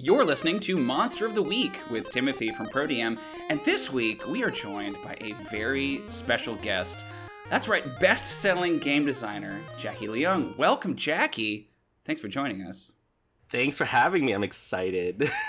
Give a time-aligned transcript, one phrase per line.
[0.00, 3.18] You're listening to Monster of the Week with Timothy from ProDM,
[3.50, 7.04] and this week we are joined by a very special guest.
[7.50, 10.56] That's right, best selling game designer, Jackie Leung.
[10.56, 11.72] Welcome, Jackie.
[12.04, 12.92] Thanks for joining us.
[13.50, 14.32] Thanks for having me.
[14.32, 15.32] I'm excited.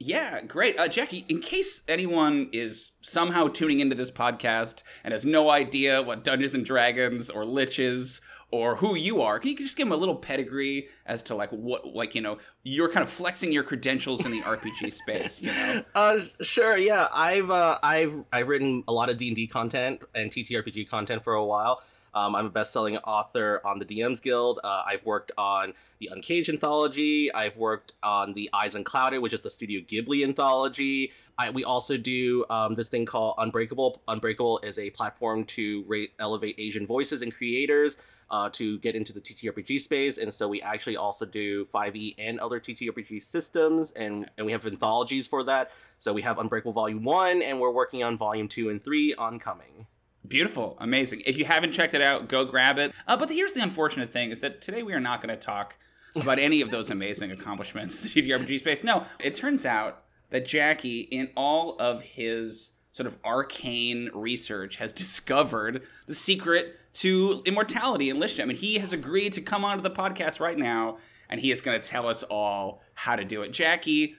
[0.00, 0.78] Yeah, great.
[0.78, 6.00] Uh, Jackie, in case anyone is somehow tuning into this podcast and has no idea
[6.02, 8.20] what Dungeons and Dragons or Liches
[8.50, 11.50] or who you are, can you just give them a little pedigree as to like
[11.50, 15.50] what, like you know, you're kind of flexing your credentials in the RPG space, you
[15.50, 15.84] know?
[15.94, 16.76] Uh, sure.
[16.76, 20.88] Yeah, I've uh, I've I've written a lot of D and D content and TTRPG
[20.88, 21.82] content for a while.
[22.14, 24.60] Um, I'm a best-selling author on the DMs Guild.
[24.64, 27.32] Uh, I've worked on the Uncaged anthology.
[27.32, 31.12] I've worked on the Eyes Unclouded, which is the Studio Ghibli anthology.
[31.38, 34.02] I, we also do um, this thing called Unbreakable.
[34.08, 37.98] Unbreakable is a platform to rate, elevate Asian voices and creators
[38.30, 40.18] uh, to get into the TTRPG space.
[40.18, 44.66] And so we actually also do 5e and other TTRPG systems, and, and we have
[44.66, 45.70] anthologies for that.
[45.98, 49.86] So we have Unbreakable Volume 1, and we're working on Volume 2 and 3 oncoming.
[50.26, 51.22] Beautiful, amazing.
[51.24, 52.92] If you haven't checked it out, go grab it.
[53.06, 55.76] Uh, but here's the unfortunate thing: is that today we are not going to talk
[56.16, 58.84] about any of those amazing accomplishments in the TTRPG space.
[58.84, 64.92] No, it turns out that Jackie, in all of his sort of arcane research, has
[65.04, 69.82] discovered the secret to immortality in Lich I mean, he has agreed to come onto
[69.82, 70.98] the podcast right now,
[71.30, 73.52] and he is going to tell us all how to do it.
[73.52, 74.16] Jackie,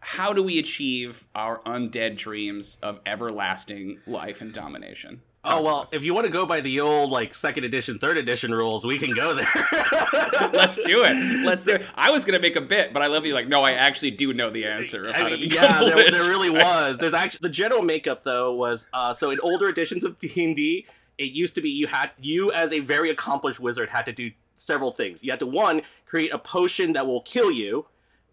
[0.00, 5.20] how do we achieve our undead dreams of everlasting life and domination?
[5.44, 8.54] Oh well, if you want to go by the old like second edition, third edition
[8.54, 9.48] rules, we can go there.
[10.52, 11.44] Let's do it.
[11.44, 11.86] Let's do it.
[11.96, 13.34] I was gonna make a bit, but I love you.
[13.34, 15.10] Like, no, I actually do know the answer.
[15.12, 16.98] I mean, yeah, there, there, really was.
[16.98, 20.54] There's actually the general makeup though was uh, so in older editions of D and
[20.54, 20.86] D,
[21.18, 24.30] it used to be you had you as a very accomplished wizard had to do
[24.54, 25.24] several things.
[25.24, 27.86] You had to one create a potion that will kill you.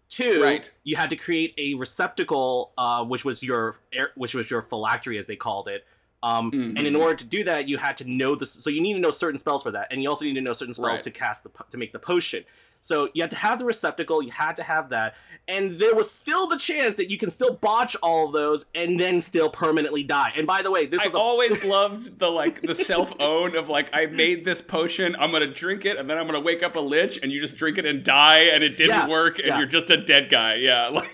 [0.08, 0.70] Two, right.
[0.84, 3.80] you had to create a receptacle, uh, which was your
[4.14, 5.84] which was your phylactery as they called it
[6.22, 6.76] um, mm-hmm.
[6.76, 8.52] And in order to do that, you had to know this.
[8.52, 10.52] So you need to know certain spells for that, and you also need to know
[10.52, 11.02] certain spells right.
[11.02, 12.44] to cast the to make the potion.
[12.80, 14.22] So you had to have the receptacle.
[14.22, 15.14] You had to have that,
[15.46, 18.98] and there was still the chance that you can still botch all of those and
[18.98, 20.32] then still permanently die.
[20.36, 23.56] And by the way, this I was a- always loved the like the self own
[23.56, 25.14] of like I made this potion.
[25.18, 27.56] I'm gonna drink it, and then I'm gonna wake up a lich, and you just
[27.56, 29.58] drink it and die, and it didn't yeah, work, and yeah.
[29.58, 30.54] you're just a dead guy.
[30.54, 31.10] Yeah, like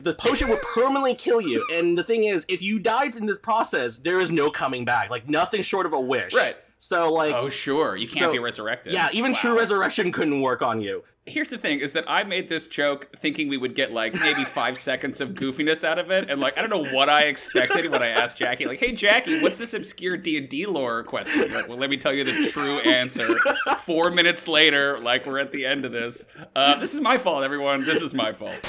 [0.00, 1.66] the potion would permanently kill you.
[1.72, 5.10] And the thing is, if you died in this process, there is no coming back.
[5.10, 6.34] Like nothing short of a wish.
[6.34, 6.56] Right.
[6.78, 8.92] So like Oh sure, you can't so, be resurrected.
[8.92, 9.38] Yeah, even wow.
[9.38, 11.02] true resurrection couldn't work on you.
[11.28, 14.44] Here's the thing is that I made this joke thinking we would get like maybe
[14.44, 17.90] 5 seconds of goofiness out of it and like I don't know what I expected
[17.90, 21.78] when I asked Jackie like, "Hey Jackie, what's this obscure D&D lore question?" Like, "Well,
[21.78, 23.36] let me tell you the true answer."
[23.78, 26.26] 4 minutes later, like we're at the end of this.
[26.54, 27.84] Uh, this is my fault everyone.
[27.84, 28.60] This is my fault.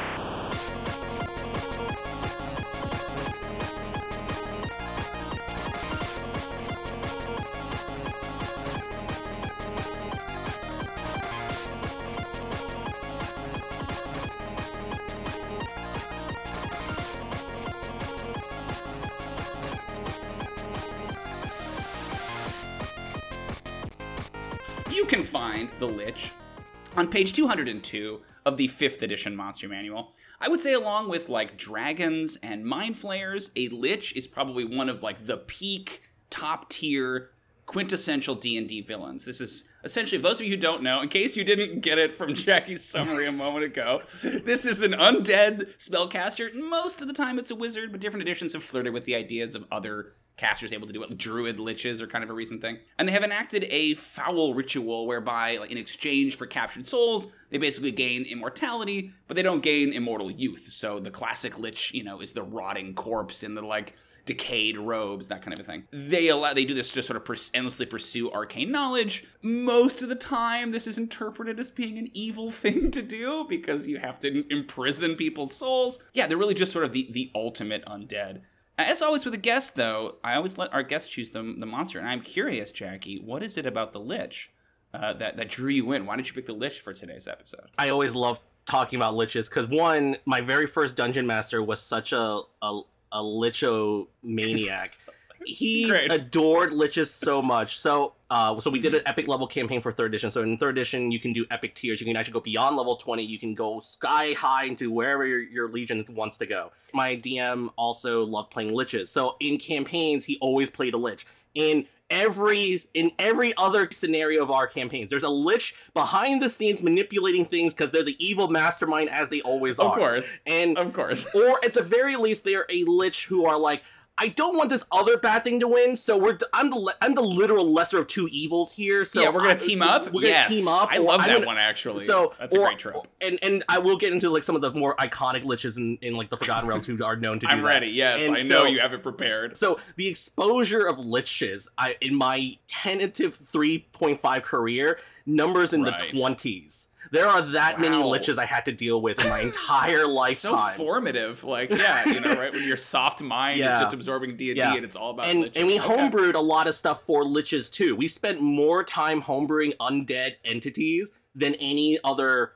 [26.97, 30.13] On page 202 of the 5th edition Monster Manual.
[30.41, 34.89] I would say along with like dragons and mind flayers, a Lich is probably one
[34.89, 37.29] of like the peak top tier
[37.67, 39.25] quintessential D&D villains.
[39.25, 41.99] This is essentially, for those of you who don't know, in case you didn't get
[41.99, 46.51] it from Jackie's summary a moment ago, this is an undead spellcaster.
[46.55, 49.53] Most of the time it's a wizard, but different editions have flirted with the ideas
[49.53, 51.17] of other casters able to do it.
[51.17, 52.79] Druid liches are kind of a recent thing.
[52.97, 57.57] And they have enacted a foul ritual whereby, like, in exchange for captured souls, they
[57.57, 60.69] basically gain immortality, but they don't gain immortal youth.
[60.71, 63.95] So the classic lich, you know, is the rotting corpse in the like
[64.27, 65.87] decayed robes, that kind of a thing.
[65.91, 69.25] They allow they do this to sort of pers- endlessly pursue arcane knowledge.
[69.41, 73.87] Most of the time, this is interpreted as being an evil thing to do because
[73.87, 75.99] you have to imprison people's souls.
[76.13, 78.41] Yeah, they're really just sort of the the ultimate undead.
[78.77, 81.99] As always with a guest, though, I always let our guests choose the, the monster.
[81.99, 84.51] And I'm curious, Jackie, what is it about the Lich
[84.93, 86.05] uh, that, that drew you in?
[86.05, 87.71] Why did you pick the Lich for today's episode?
[87.77, 92.13] I always love talking about Liches because, one, my very first Dungeon Master was such
[92.13, 92.81] a, a,
[93.11, 94.97] a Licho maniac.
[95.45, 96.11] he Great.
[96.11, 97.79] adored liches so much.
[97.79, 100.29] So, uh, so we did an epic level campaign for third edition.
[100.29, 102.01] So in third edition, you can do epic tiers.
[102.01, 103.23] You can actually go beyond level twenty.
[103.23, 106.71] You can go sky high into wherever your, your legion wants to go.
[106.93, 109.07] My DM also loved playing liches.
[109.07, 111.25] So in campaigns, he always played a lich.
[111.55, 115.09] In every in every other scenario of our campaigns.
[115.09, 119.41] There's a lich behind the scenes manipulating things because they're the evil mastermind as they
[119.41, 119.91] always are.
[119.91, 120.39] Of course.
[120.45, 121.25] And Of course.
[121.33, 123.83] or at the very least, they are a lich who are like,
[124.19, 127.21] I don't want this other bad thing to win, so we're I'm the I'm the
[127.21, 129.03] literal lesser of two evils here.
[129.03, 130.05] So yeah, we're gonna I- team so up.
[130.05, 130.49] We're gonna yes.
[130.49, 130.89] team up.
[130.91, 132.03] I love that gonna- one actually.
[132.03, 133.07] So that's a or- great trope.
[133.21, 136.15] And and I will get into like some of the more iconic liches in, in
[136.15, 137.67] like the Forgotten Realms who are known to I'm that.
[137.67, 137.87] ready.
[137.89, 139.55] Yes, And I so- know you have it prepared.
[139.55, 145.99] So the exposure of liches, I in my tentative 3.5 career numbers in Right.
[145.99, 146.87] the 20s.
[147.11, 150.71] There are that many liches I had to deal with in my entire lifetime.
[150.75, 151.43] so formative.
[151.43, 152.51] Like, yeah, you know, right?
[152.53, 153.75] When your soft mind Yeah.
[153.75, 155.51] is just absorbing D and D, and it's all about and, liches.
[155.55, 155.87] and we Okay.
[155.87, 157.95] homebrewed a lot of stuff for liches too.
[157.95, 162.53] We spent more time homebrewing undead entities than any other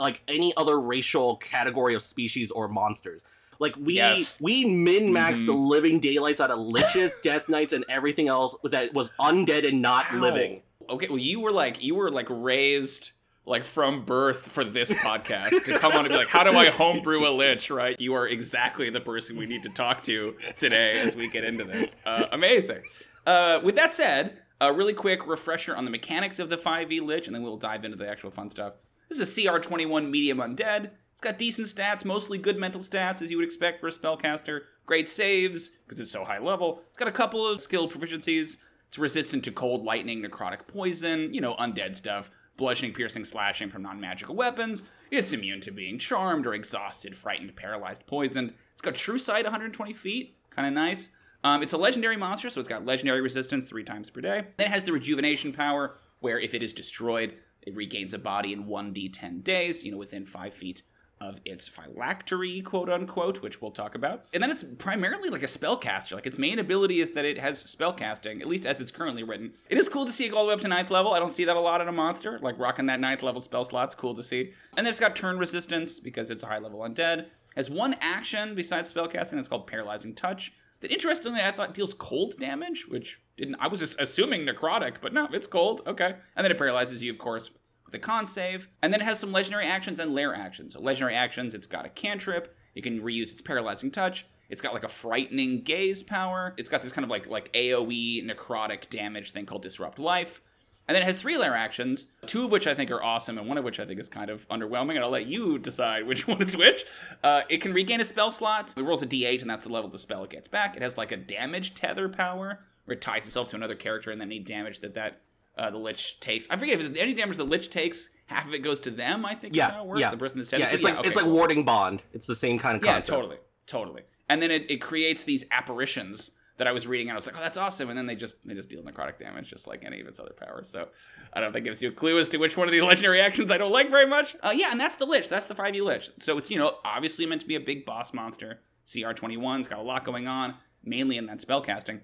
[0.00, 3.24] like any other racial category of species or monsters.
[3.60, 4.40] Like we Yes.
[4.40, 5.46] we min maxed Mhm.
[5.46, 9.80] the living daylights out of liches, death knights, and everything else that was undead and
[9.80, 10.20] not Wow.
[10.20, 10.62] living.
[10.90, 13.12] Okay, well, you were like, you were like raised
[13.46, 16.70] like from birth for this podcast to come on and be like, how do I
[16.70, 17.70] homebrew a lich?
[17.70, 17.98] Right?
[18.00, 21.64] You are exactly the person we need to talk to today as we get into
[21.64, 21.96] this.
[22.06, 22.82] Uh, amazing.
[23.26, 27.26] Uh, with that said, a really quick refresher on the mechanics of the 5e lich,
[27.26, 28.74] and then we'll dive into the actual fun stuff.
[29.08, 30.90] This is a CR21 medium undead.
[31.12, 34.62] It's got decent stats, mostly good mental stats, as you would expect for a spellcaster.
[34.86, 36.82] Great saves, because it's so high level.
[36.88, 38.56] It's got a couple of skill proficiencies.
[38.88, 42.30] It's resistant to cold, lightning, necrotic poison, you know, undead stuff.
[42.56, 44.84] Bludgeoning, piercing, slashing from non magical weapons.
[45.10, 48.54] It's immune to being charmed or exhausted, frightened, paralyzed, poisoned.
[48.72, 50.36] It's got true sight 120 feet.
[50.50, 51.10] Kind of nice.
[51.42, 54.46] Um, it's a legendary monster, so it's got legendary resistance three times per day.
[54.56, 58.52] Then it has the rejuvenation power, where if it is destroyed, it regains a body
[58.52, 60.82] in 1d10 days, you know, within 5 feet
[61.20, 64.24] of its phylactery, quote unquote, which we'll talk about.
[64.32, 66.12] And then it's primarily like a spellcaster.
[66.12, 69.52] Like its main ability is that it has spellcasting, at least as it's currently written.
[69.68, 71.12] It is cool to see it go all the way up to ninth level.
[71.12, 72.38] I don't see that a lot in a monster.
[72.42, 74.52] Like rocking that ninth level spell slot's cool to see.
[74.76, 77.26] And then it's got turn resistance because it's a high level undead.
[77.56, 80.52] Has one action besides spellcasting that's called paralyzing touch.
[80.80, 85.28] That interestingly I thought deals cold damage, which didn't I was assuming necrotic, but no,
[85.32, 85.80] it's cold.
[85.86, 86.14] Okay.
[86.36, 87.52] And then it paralyzes you, of course,
[87.94, 88.68] a con save.
[88.82, 90.74] And then it has some legendary actions and lair actions.
[90.74, 92.56] So legendary actions, it's got a cantrip.
[92.74, 94.26] You can reuse its paralyzing touch.
[94.48, 96.54] It's got like a frightening gaze power.
[96.56, 100.42] It's got this kind of like like AoE necrotic damage thing called disrupt life.
[100.86, 103.48] And then it has three lair actions, two of which I think are awesome, and
[103.48, 106.28] one of which I think is kind of underwhelming, and I'll let you decide which
[106.28, 106.84] one is which.
[107.22, 108.74] Uh, it can regain a spell slot.
[108.76, 110.76] It rolls a d8, and that's the level of the spell it gets back.
[110.76, 114.20] It has like a damage tether power, where it ties itself to another character, and
[114.20, 115.22] then any damage that that
[115.56, 116.46] uh, the lich takes.
[116.50, 119.24] I forget if it's any damage the lich takes, half of it goes to them.
[119.24, 120.00] I think is Yeah, how it works.
[120.00, 120.10] yeah.
[120.10, 122.02] The person that's Yeah, it's like okay, it's like warding bond.
[122.12, 123.08] It's the same kind of concept.
[123.08, 123.36] Yeah, totally,
[123.66, 124.02] totally.
[124.28, 127.36] And then it, it creates these apparitions that I was reading, and I was like,
[127.36, 127.88] oh, that's awesome.
[127.88, 130.32] And then they just they just deal necrotic damage, just like any of its other
[130.36, 130.68] powers.
[130.68, 130.88] So
[131.32, 132.80] I don't know if that gives you a clue as to which one of the
[132.92, 134.36] legendary actions I don't like very much.
[134.42, 135.28] Uh, yeah, and that's the Lich.
[135.28, 136.10] That's the 5e Lich.
[136.18, 138.60] So it's, you know, obviously meant to be a big boss monster.
[138.86, 140.54] CR21's got a lot going on,
[140.84, 142.00] mainly in that spellcasting.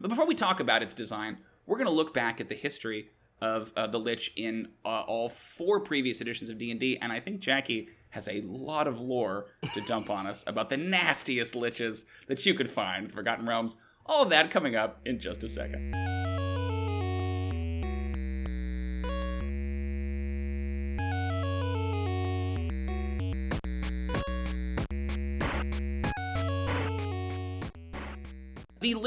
[0.00, 1.38] But before we talk about its design,
[1.72, 3.08] we're going to look back at the history
[3.40, 7.40] of uh, the Lich in uh, all four previous editions of D&D, and I think
[7.40, 12.44] Jackie has a lot of lore to dump on us about the nastiest Liches that
[12.44, 13.78] you could find in Forgotten Realms.
[14.04, 15.94] All of that coming up in just a second.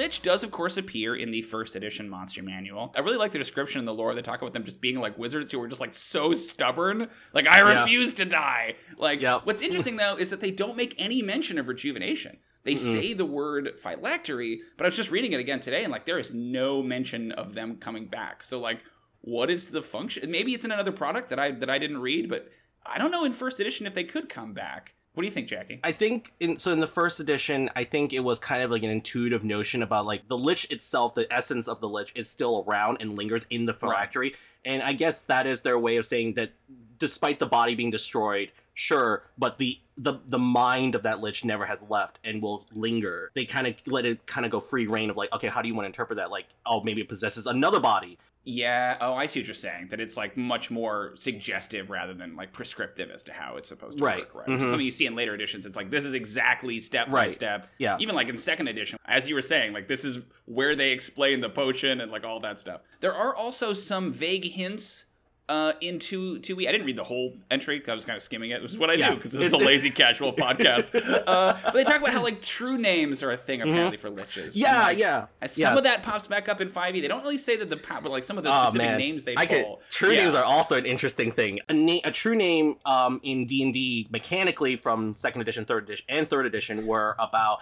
[0.05, 2.93] Lich does, of course, appear in the first edition Monster Manual.
[2.95, 4.13] I really like the description in the lore.
[4.13, 7.07] They talk about them just being like wizards who were just like so stubborn.
[7.33, 7.81] Like, I Yeah.
[7.81, 8.75] refuse to die.
[8.97, 9.47] Like, Yep.
[9.47, 12.37] what's interesting though is that they don't make any mention of rejuvenation.
[12.63, 16.05] They say the word phylactery, but I was just reading it again today and like
[16.05, 18.43] there is no mention of them coming back.
[18.43, 18.81] So, like,
[19.21, 20.29] what is the function?
[20.29, 22.51] Maybe it's in another product that I that I didn't read, but
[22.85, 24.93] I don't know in first edition if they could come back.
[25.15, 25.79] What do you think, Jackie?
[25.81, 28.83] I think in so in the first edition, I think it was kind of like
[28.83, 32.65] an intuitive notion about like the lich itself, the essence of the lich is still
[32.67, 34.35] around and lingers in the phylactery.
[34.65, 36.51] And I guess that is their way of saying that
[36.97, 41.65] despite the body being destroyed, sure, but the the the mind of that lich never
[41.65, 43.31] has left and will linger.
[43.35, 45.69] They kind of let it kind of go free reign of like, okay, how do
[45.69, 46.29] you want to interpret that?
[46.29, 48.17] Like, oh, maybe it possesses another body.
[48.45, 48.97] Yeah.
[49.01, 49.87] Oh, I see what you're saying.
[49.89, 53.97] That it's like much more suggestive rather than like prescriptive as to how it's supposed
[53.97, 54.19] to Right.
[54.33, 54.47] work.
[54.47, 54.59] Right.
[54.59, 54.69] Mhm.
[54.69, 55.65] Something you see in later editions.
[55.65, 57.67] It's like this is exactly step by step.
[57.79, 57.97] Yeah.
[57.99, 61.41] Even like in second edition, as you were saying, like this is where they explain
[61.41, 62.81] the potion and like all that stuff.
[62.99, 65.05] There are also some vague hints
[65.47, 66.69] uh, in two two weeks.
[66.69, 68.61] I didn't read the whole entry because I was kind of skimming it.
[68.61, 69.11] Which is what I Yeah.
[69.11, 70.93] do because this is a lazy casual podcast.
[71.27, 74.47] Uh, but they talk about how like true names are a thing apparently for liches.
[74.49, 74.59] Mm-hmm.
[74.59, 75.25] Yeah, like, yeah.
[75.47, 75.77] Some yeah.
[75.77, 77.01] of that pops back up in 5e.
[77.01, 78.97] They don't really say that the po- but like some of the Oh specific man,
[78.97, 79.81] names they I could, pull.
[79.89, 80.23] true Yeah.
[80.23, 81.59] names are also an interesting thing.
[81.69, 85.83] A, na- a true name um, in D and D mechanically from second edition, third
[85.83, 87.59] edition, and third edition were about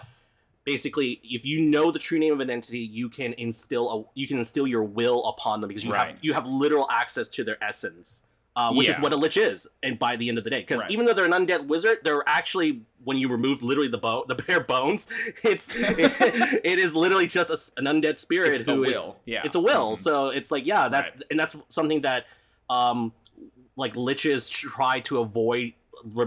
[0.64, 4.26] basically if you know the true name of an entity, you can instill a you
[4.26, 6.08] can instill your will upon them because you Right.
[6.12, 8.26] have you have literal access to their essence.
[8.56, 10.80] Uh, which is what a lich is, and by the end of the day, because
[10.82, 10.90] Right.
[10.92, 14.34] even though they're an undead wizard, they're actually when you remove literally the bone, the
[14.46, 15.08] bare bones,
[15.42, 19.16] it's it is literally just a an undead spirit It's a who is will.
[19.26, 19.42] yeah.
[19.44, 19.98] it's a will Mhm.
[19.98, 21.22] so it's like yeah that's Right.
[21.32, 22.26] and that's something that
[22.70, 23.12] um
[23.76, 25.72] like liches try to avoid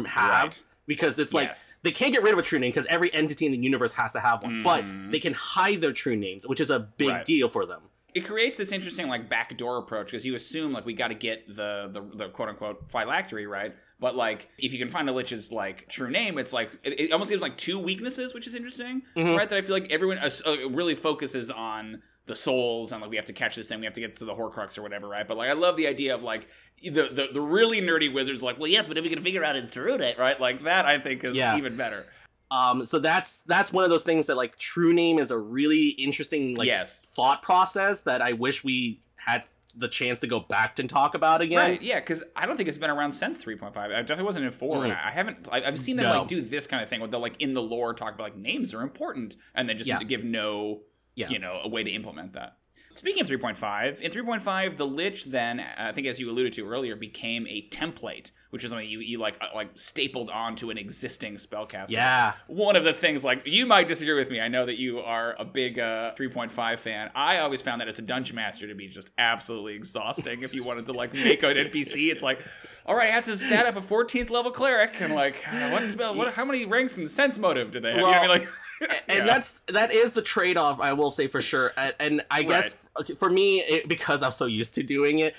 [0.08, 0.60] have.
[0.88, 1.74] Because it's like Yes.
[1.84, 4.14] they can't get rid of a true name because every entity in the universe has
[4.14, 5.12] to have one but Mhm.
[5.12, 7.26] they can hide their true names which is a big Right.
[7.26, 7.82] deal for them
[8.14, 11.46] it creates this interesting like backdoor approach because you assume like we got to get
[11.48, 15.52] the, the the quote unquote phylactery right but like if you can find a lich's
[15.52, 19.04] like true name it's like it, it almost gives like two weaknesses which is interesting
[19.16, 19.38] Mhm.
[19.38, 20.30] right that i feel like everyone uh,
[20.70, 23.94] really focuses on the souls and like we have to catch this thing we have
[23.94, 26.24] to get to the horcrux or whatever right but like i love the idea of
[26.24, 26.48] like
[26.84, 29.56] the the, the really nerdy wizards like well yes but if we can figure out
[29.70, 31.58] true name right like that i think is Yeah.
[31.58, 32.06] even better
[32.52, 35.88] um so that's that's one of those things that like true name is a really
[35.90, 39.44] interesting like yes thought process that i wish we had
[39.76, 42.68] the chance to go back and talk about again Right, yeah, because I don't think
[42.68, 43.78] it's been around since 3.5.
[43.78, 45.06] I definitely wasn't in 4, and Mm.
[45.06, 46.20] I haven't, I- I've seen them, No.
[46.22, 48.36] like, do this kind of thing where they'll, like, in the lore talk about, like,
[48.36, 50.00] names are important, and then just Yeah.
[50.00, 50.80] give no,
[51.18, 51.30] Yeah.
[51.30, 52.58] you know, a way to implement that.
[52.96, 56.96] Speaking of 3.5, in 3.5, the Lich then, I think as you alluded to earlier,
[56.96, 61.36] became a template, which is something you, you like, uh, like stapled onto an existing
[61.36, 61.90] spellcaster.
[61.92, 62.34] Yeah.
[62.48, 64.42] One of the things like you might disagree with me.
[64.42, 67.12] I know that you are a big uh 3.5 fan.
[67.14, 70.64] I always found that as a dungeon master to be just absolutely exhausting if you
[70.64, 72.40] wanted to like make an npc it's like
[72.86, 75.88] all right i have to stat up a 14th level cleric and like uh, what
[75.88, 77.98] spell what how many ranks in sense motive do they have?
[77.98, 78.30] You know what i mean?
[78.40, 78.50] Like
[79.08, 79.26] and Yeah.
[79.26, 83.16] that's that is the trade-off i will say for sure and, and i guess okay,
[83.16, 85.36] for me it, because i'm so used to doing it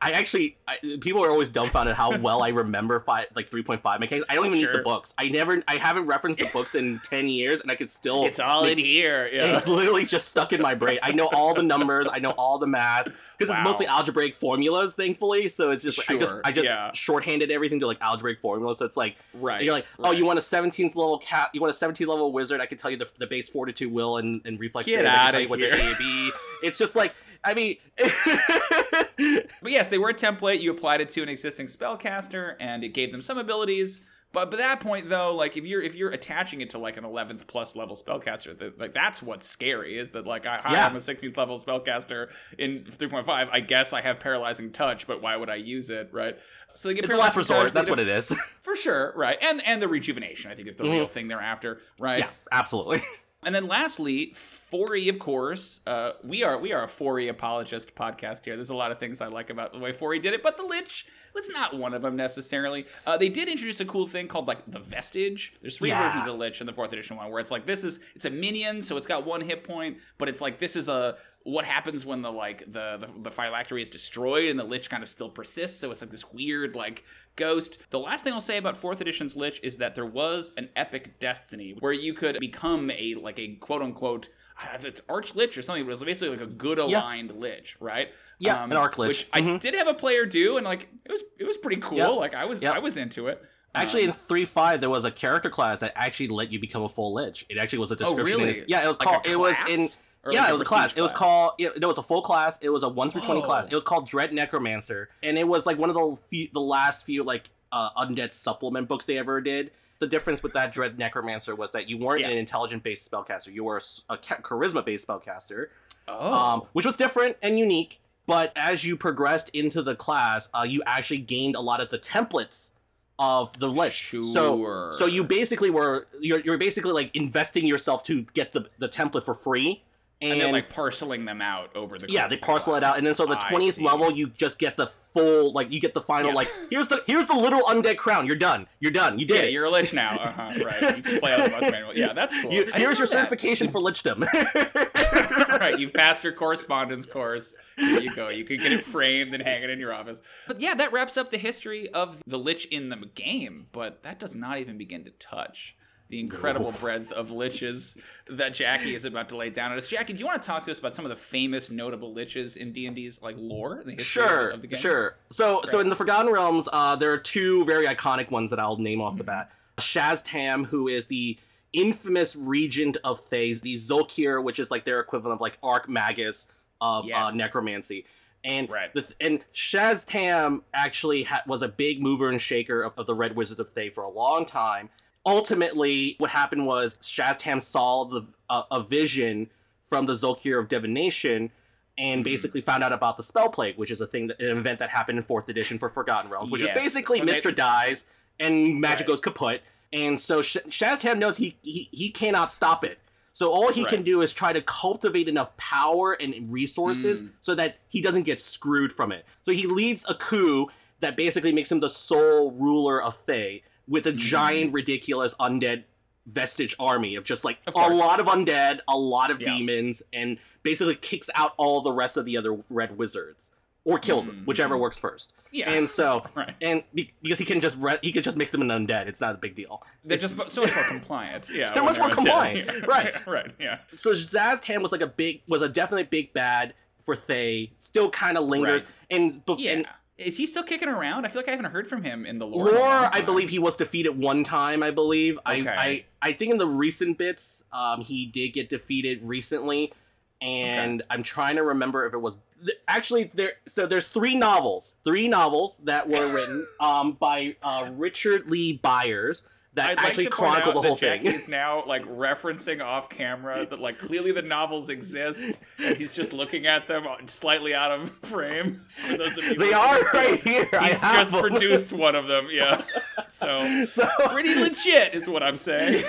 [0.00, 4.26] i actually I, people are always dumbfounded how well i remember five, like 3.5 mechanics
[4.28, 7.28] i don't even need the books i never i haven't referenced the books in 10
[7.28, 10.60] years and i could still it's all in here yeah it's literally just stuck in
[10.60, 13.08] my brain i know all the numbers i know all the math
[13.38, 13.56] because Wow.
[13.56, 16.92] it's mostly algebraic formulas thankfully so it's just like, i just i just yeah.
[16.92, 20.18] shorthanded everything to like algebraic formulas so it's like right you're like, oh, right.
[20.18, 21.50] you want a 17th level cat?
[21.52, 22.60] You want a 17th level wizard?
[22.60, 24.86] I can tell you the, the base fortitude will and, and reflex.
[24.86, 25.06] Get.
[25.06, 25.92] I can tell you what their here.
[25.92, 26.32] A B.
[26.62, 27.76] It's just like, I mean,
[29.72, 30.60] yes, they were a template.
[30.60, 34.00] You applied it to an existing spellcaster, and it gave them some abilities.
[34.32, 37.04] But by that point, though, like if you're if you're attaching it to like an
[37.04, 40.86] 11th plus level spellcaster, that, like that's what's scary is that like I, Yeah.
[40.86, 43.28] I'm a 16th level spellcaster in 3.5.
[43.52, 46.38] I guess I have paralyzing touch, but why would I use it, right?
[46.74, 47.64] So they get it's a last resort.
[47.64, 48.32] touch, That's what it is.
[48.62, 49.36] for sure, right?
[49.42, 50.92] And and the rejuvenation, I think, is the Mhm.
[50.92, 52.20] real thing they're after, right?
[52.20, 53.02] yeah, absolutely.
[53.44, 55.80] And then lastly, 4E, of course.
[55.86, 58.54] Uh, we are we are a 4E apologist podcast here.
[58.54, 60.62] There's a lot of things I like about the way 4E did it, but the
[60.62, 62.84] Lich was not one of them necessarily.
[63.04, 65.54] Uh, they did introduce a cool thing called like the Vestige.
[65.60, 66.08] There's three Yeah.
[66.12, 68.30] versions of Lich in the fourth edition one, where it's like this is it's a
[68.30, 72.06] minion, so it's got one hit point, but it's like this is a what happens
[72.06, 75.28] when the like the the, the phylactery is destroyed and the lich kind of still
[75.28, 77.04] persists so it's like this weird like
[77.36, 80.68] ghost the last thing i'll say about fourth edition's lich is that there was an
[80.76, 84.28] epic destiny where you could become a like a quote unquote
[84.74, 87.76] if it's arch lich or something but it was basically like a good aligned lich
[87.80, 89.08] right Yeah, an arc lich.
[89.08, 89.60] which i Mhm.
[89.60, 92.44] did have a player do and like it was it was pretty cool like i
[92.44, 93.42] was i was into it
[93.74, 96.82] Actually, Um, in three five, there was a character class that actually let you become
[96.82, 97.46] a full lich.
[97.48, 98.40] It actually was a oh description.
[98.42, 99.26] in really yeah, it was Like called.
[99.26, 99.88] It was in.
[100.22, 100.32] Class?
[100.32, 100.80] Or like yeah, it was a class.
[100.92, 101.52] prestige It was called.
[101.58, 102.58] It, it was a full class.
[102.62, 103.46] It was a one through twenty Whoa.
[103.46, 103.66] class.
[103.66, 107.04] It was called Dread Necromancer, and it was like one of the few, the last
[107.04, 109.70] few like uh, undead supplement books they ever did.
[109.98, 112.30] The difference with that Dread Necromancer was that you weren't Yeah.
[112.30, 113.52] an intelligent based spellcaster.
[113.52, 115.66] You were a, cha- charisma based spellcaster,
[116.08, 118.00] oh um, which was different and unique.
[118.26, 121.98] But as you progressed into the class, uh, you actually gained a lot of the
[121.98, 122.72] templates
[123.18, 124.10] of the lich.
[124.24, 128.88] So so you basically were you're, you're basically like investing yourself to get the the
[128.88, 129.82] template for free.
[130.22, 133.06] And, and, then like parceling them out over the yeah, they parcel it out, and
[133.06, 133.84] then so the I twentieth see.
[133.84, 136.36] level, you just get the full like you get the final Yeah.
[136.36, 138.26] like here's the here's the literal undead crown.
[138.26, 138.66] You're done.
[138.80, 139.18] You're done.
[139.18, 139.52] You did Yeah, it.
[139.52, 140.16] you're a lich now.
[140.18, 140.96] Uh-huh, right.
[140.96, 141.94] You can play out the manual.
[141.96, 142.52] Yeah, that's cool.
[142.52, 143.12] You- here's your that.
[143.12, 144.22] certification for lichdom.
[145.60, 147.54] right, you've passed your correspondence course.
[147.76, 148.28] Here you go.
[148.28, 150.22] You can get it framed and hang it in your office.
[150.46, 154.18] But yeah, that wraps up the history of the Lich in the game, but that
[154.18, 155.74] does not even begin to touch
[156.12, 157.96] the incredible breadth of liches
[158.28, 159.88] that Jackie is about to lay down on us.
[159.88, 162.54] Jackie, do you want to talk to us about some of the famous, notable liches
[162.58, 164.78] in D and D's like lore, the history Sure, of the game?
[164.78, 165.16] sure.
[165.30, 168.76] So, so in the Forgotten Realms, uh, there are two very iconic ones that I'll
[168.76, 169.50] name off the bat.
[169.78, 171.38] Szass Tam, who is the
[171.72, 176.52] infamous regent of Thay, the Zulkir, which is like their equivalent of like Arch Magus
[176.82, 178.04] of uh, necromancy.
[178.44, 178.92] And Right.
[178.92, 183.14] the, and Szass Tam actually ha- was a big mover and shaker of, of the
[183.14, 184.90] Red Wizards of Thay for a long time.
[185.24, 189.48] Ultimately, what happened was Shaz Tam saw the uh, a vision
[189.88, 191.50] from the Zulkir of divination
[191.96, 192.24] and Mhm.
[192.24, 194.90] basically found out about the spell plague, which is a thing that an event that
[194.90, 196.76] happened in fourth edition for Forgotten Realms, which Yes.
[196.76, 198.04] is basically they- Mystra dies
[198.40, 199.08] and magic Right.
[199.08, 199.60] goes kaput.
[199.92, 202.98] And so Sh- Szass Tam knows he, he he cannot stop it.
[203.34, 207.30] So all he can do is try to cultivate enough power and resources Mm.
[207.40, 209.24] so that he doesn't get screwed from it.
[209.42, 210.68] So he leads a coup
[211.00, 214.16] that basically makes him the sole ruler of Thay with a Mhm.
[214.18, 215.84] giant, ridiculous undead
[216.26, 219.56] vestige army of just like Of a lot of undead, a lot of Yeah.
[219.58, 223.52] demons, and basically kicks out all the rest of the other red wizards
[223.84, 224.46] or kills them, Mhm.
[224.46, 225.34] whichever works first.
[225.50, 225.68] Yeah.
[225.72, 226.54] And so, right.
[226.60, 229.20] and be- because he can just re- he can just make them an undead, it's
[229.20, 229.82] not a big deal.
[230.04, 231.50] They're just so much more compliant.
[231.50, 231.72] Yeah.
[231.74, 232.66] They're much more compliant.
[232.66, 232.78] Yeah.
[232.86, 233.26] Right.
[233.26, 233.52] right.
[233.58, 233.78] Yeah.
[233.92, 236.74] So Szass Tam was like a big was a definitely big bad
[237.04, 237.72] for Thay.
[237.78, 239.18] Still kind of lingers, Right.
[239.20, 239.72] and, Yeah.
[239.72, 239.86] and
[240.18, 241.24] Is he still kicking around?
[241.24, 242.70] I feel like I haven't heard from him in the lore.
[242.70, 244.82] Lore, I believe he was defeated one time.
[244.82, 245.38] I believe.
[245.46, 245.68] Okay.
[245.68, 249.92] I, I I think in the recent bits, um, he did get defeated recently,
[250.40, 253.54] and I'm trying to remember if it was th- actually there.
[253.66, 259.48] So there's three novels, three novels that were written um, by uh, Richard Lee Byers
[259.74, 261.26] that I'd like actually point chronicle the whole that thing.
[261.26, 266.32] Is now like referencing off camera that like clearly the novels exist, and he's just
[266.32, 268.82] looking at them slightly out of frame.
[269.08, 270.68] For those of you they are right here.
[270.74, 271.40] I He's just them.
[271.40, 272.48] produced one of them.
[272.50, 272.84] Yeah.
[273.28, 276.04] So So pretty legit is what I'm saying.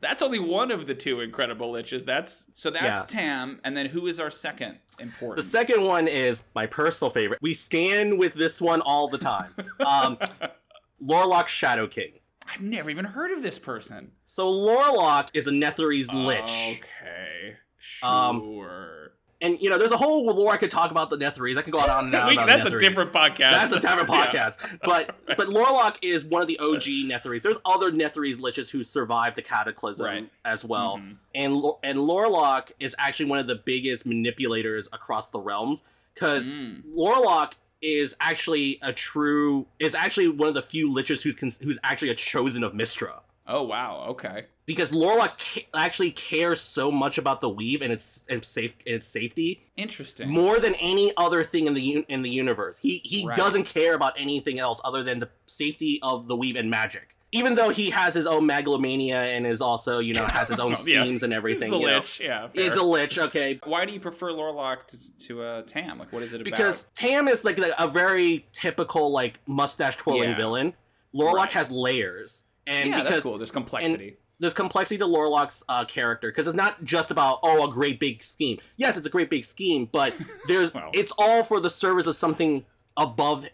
[0.00, 2.04] That's only one of the two incredible liches.
[2.04, 3.06] That's so that's Yeah.
[3.06, 5.36] Tam, and then who is our second important?
[5.36, 7.38] The second one is my personal favorite.
[7.40, 9.54] We stand with this one all the time.
[9.78, 10.18] Um,
[11.02, 12.12] Larloch Shadow King.
[12.52, 14.12] I've never even heard of this person.
[14.26, 17.56] So Larloch is a Netherese lich, Okay.
[18.02, 19.12] Um, Sure.
[19.40, 21.58] and you know there's a whole lore I could talk about the Netherese.
[21.58, 23.38] I can go on and on We- that's a different podcast.
[23.52, 24.26] That's a different Yeah.
[24.26, 24.78] podcast.
[24.84, 27.42] But but Larloch is one of the OG Netherese.
[27.42, 30.30] There's other Netherese liches who survived the Cataclysm Right.
[30.44, 30.98] as well.
[30.98, 31.16] Mhm.
[31.34, 35.82] And and Larloch is actually one of the biggest manipulators across the realms
[36.14, 36.82] because Mm.
[36.96, 42.10] Larloch is actually a true is actually one of the few liches who's who's actually
[42.10, 43.20] a chosen of Mystra.
[43.46, 44.04] Oh wow.
[44.10, 44.46] Okay.
[44.64, 48.94] Because Larloch ca- actually cares so much about the weave and its and safe and
[48.94, 50.28] its safety Interesting.
[50.30, 52.78] more than any other thing in the un- in the universe.
[52.78, 53.36] He he Right.
[53.36, 57.16] doesn't care about anything else other than the safety of the weave and magic.
[57.34, 60.70] Even though he has his own megalomania and is also you know has his own
[60.86, 61.02] Yeah.
[61.02, 61.72] schemes and everything.
[61.72, 61.96] It's a you know.
[61.98, 62.20] lich.
[62.20, 62.46] Yeah.
[62.48, 62.64] fair.
[62.66, 63.58] It's a lich, okay.
[63.64, 65.98] Why do you prefer Larloch to, to uh, Tam?
[65.98, 66.44] Like, what is it about?
[66.44, 70.36] Because Tam is like a very typical like mustache twirling Yeah.
[70.36, 70.74] villain.
[71.14, 71.50] Larloch Right.
[71.52, 73.38] has layers, and yeah, because that's cool.
[73.38, 74.16] There's complexity.
[74.38, 78.22] there's complexity to Larloch's uh, character because it's not just about oh a great big
[78.22, 78.58] scheme.
[78.76, 80.14] Yes, it's a great big scheme, but
[80.48, 80.90] there's Well.
[80.94, 82.64] it's all for the service of something
[82.96, 83.46] above,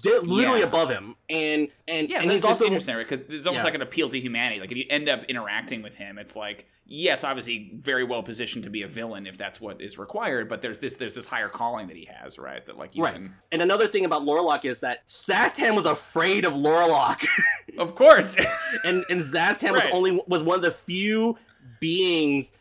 [0.00, 0.66] di- literally Yeah.
[0.66, 3.08] above him, and and yeah, and he's also interesting, right?
[3.08, 3.64] Because it's almost Yeah.
[3.66, 4.60] like an appeal to humanity.
[4.60, 8.64] Like, if you end up interacting with him, it's like, yes, obviously, very well positioned
[8.64, 10.48] to be a villain if that's what is required.
[10.48, 12.64] But there's this, there's this higher calling that he has, right?
[12.66, 13.14] That like you Right.
[13.14, 17.26] can, And another thing about Larloch is that Szass Tam was afraid of Larloch,
[17.78, 18.36] of course.
[18.84, 21.38] and and Szass Tam was only was one of the few
[21.80, 22.52] beings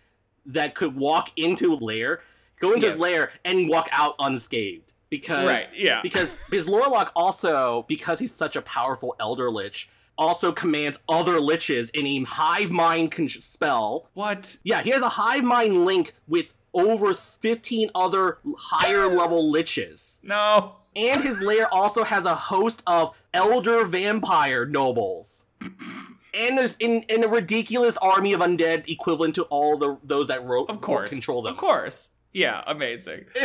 [0.46, 2.22] that could walk into his lair,
[2.60, 2.94] go into Yes.
[2.94, 5.68] his lair, and walk out unscathed because right.
[5.76, 6.02] Yeah.
[6.04, 11.90] because because Larloch also because he's such a powerful Elder Lich also commands other liches
[11.94, 14.10] in a hive mind con- spell.
[14.14, 14.58] what?
[14.64, 20.24] Yeah, he has a hive mind link with over 15 other higher level liches.
[20.24, 20.76] No.
[20.96, 25.46] And his lair also has a host of elder vampire nobles.
[26.32, 30.46] And there's in, in a ridiculous army of undead equivalent to all the those that
[30.46, 31.10] ro- Of course.
[31.10, 31.54] control them.
[31.54, 32.12] Of course.
[32.32, 33.26] Yeah, amazing.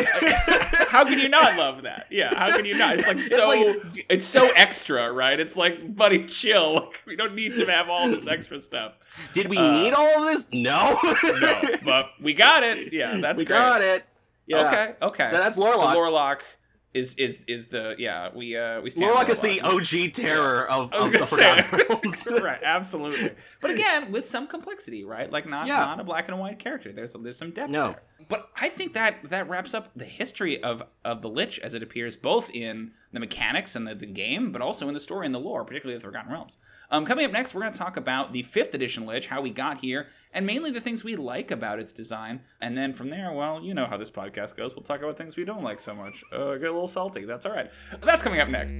[0.88, 2.06] how can you not love that?
[2.10, 2.98] Yeah, how can you not?
[2.98, 5.40] It's like It's so like- it's so extra, right?
[5.40, 6.74] It's like, buddy, chill.
[6.74, 8.92] Like, we don't need to have all this extra stuff.
[9.32, 10.48] Did we Uh, need all of this?
[10.52, 10.98] No.
[11.24, 12.92] No, but we got it.
[12.92, 13.38] Yeah, that's great.
[13.38, 13.56] we great.
[13.56, 14.04] got it.
[14.46, 14.66] Yeah.
[14.68, 15.30] Okay, okay.
[15.32, 16.40] That's So Larloch.
[16.94, 20.92] Is is is the yeah we uh we stand with is the OG terror of,
[20.92, 21.80] of the Forgotten.
[21.88, 22.28] Realms.
[22.42, 23.32] right, absolutely.
[23.60, 25.30] But again, with some complexity, right?
[25.30, 25.80] Like not Yeah.
[25.80, 26.92] not a black and white character.
[26.92, 27.88] There's there's some depth No.
[27.88, 28.02] there.
[28.28, 31.82] But I think that that wraps up the history of of the Lich as it
[31.82, 35.34] appears both in the mechanics and the, the game, but also in the story and
[35.34, 36.58] the lore, particularly the Forgotten Realms.
[36.90, 39.50] Um, coming up next, we're going to talk about the fifth edition Lich, how we
[39.50, 42.40] got here, and mainly the things we like about its design.
[42.60, 44.74] And then from there, well, you know how this podcast goes.
[44.74, 46.24] We'll talk about things we don't like so much.
[46.32, 47.24] Uh, get a little salty.
[47.24, 47.70] That's all right.
[48.00, 48.74] That's coming up next.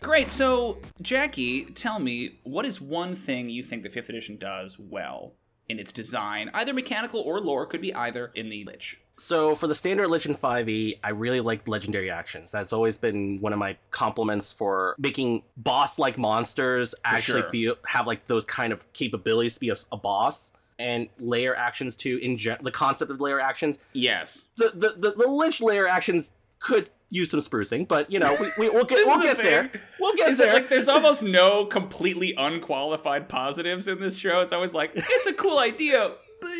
[0.00, 0.28] Great.
[0.28, 5.34] So, Jackie, tell me, what is one thing you think the fifth edition does well
[5.68, 7.64] in its design, either mechanical or lore?
[7.64, 9.00] Could be either in the Lich.
[9.20, 12.50] So for the standard Legend 5e, I really like legendary actions.
[12.50, 17.50] That's always been one of my compliments for making boss-like monsters actually sure.
[17.50, 20.54] feel have like those kind of capabilities to be a, a boss.
[20.78, 22.16] And lair actions too.
[22.22, 24.46] In gen- the concept of lair actions, Yes.
[24.56, 28.50] the the, the, the Lich lair actions could use some sprucing, but you know we,
[28.58, 29.70] we we'll get we'll the get there.
[30.00, 30.54] We'll get Is there.
[30.54, 34.40] like there's almost no completely unqualified positives in this show?
[34.40, 36.50] It's always like it's a cool idea, but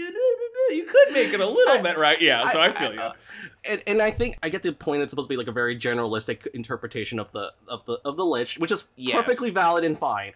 [0.76, 2.20] you could make it a little I- bit right.
[2.20, 3.00] Yeah, so I, feel you.
[3.00, 3.12] uh,
[3.64, 5.02] and, and I think I get the point.
[5.02, 8.24] It's supposed to be like a very generalistic interpretation of the of the of the
[8.24, 9.16] lich, which is Yes.
[9.16, 10.33] perfectly valid and fine.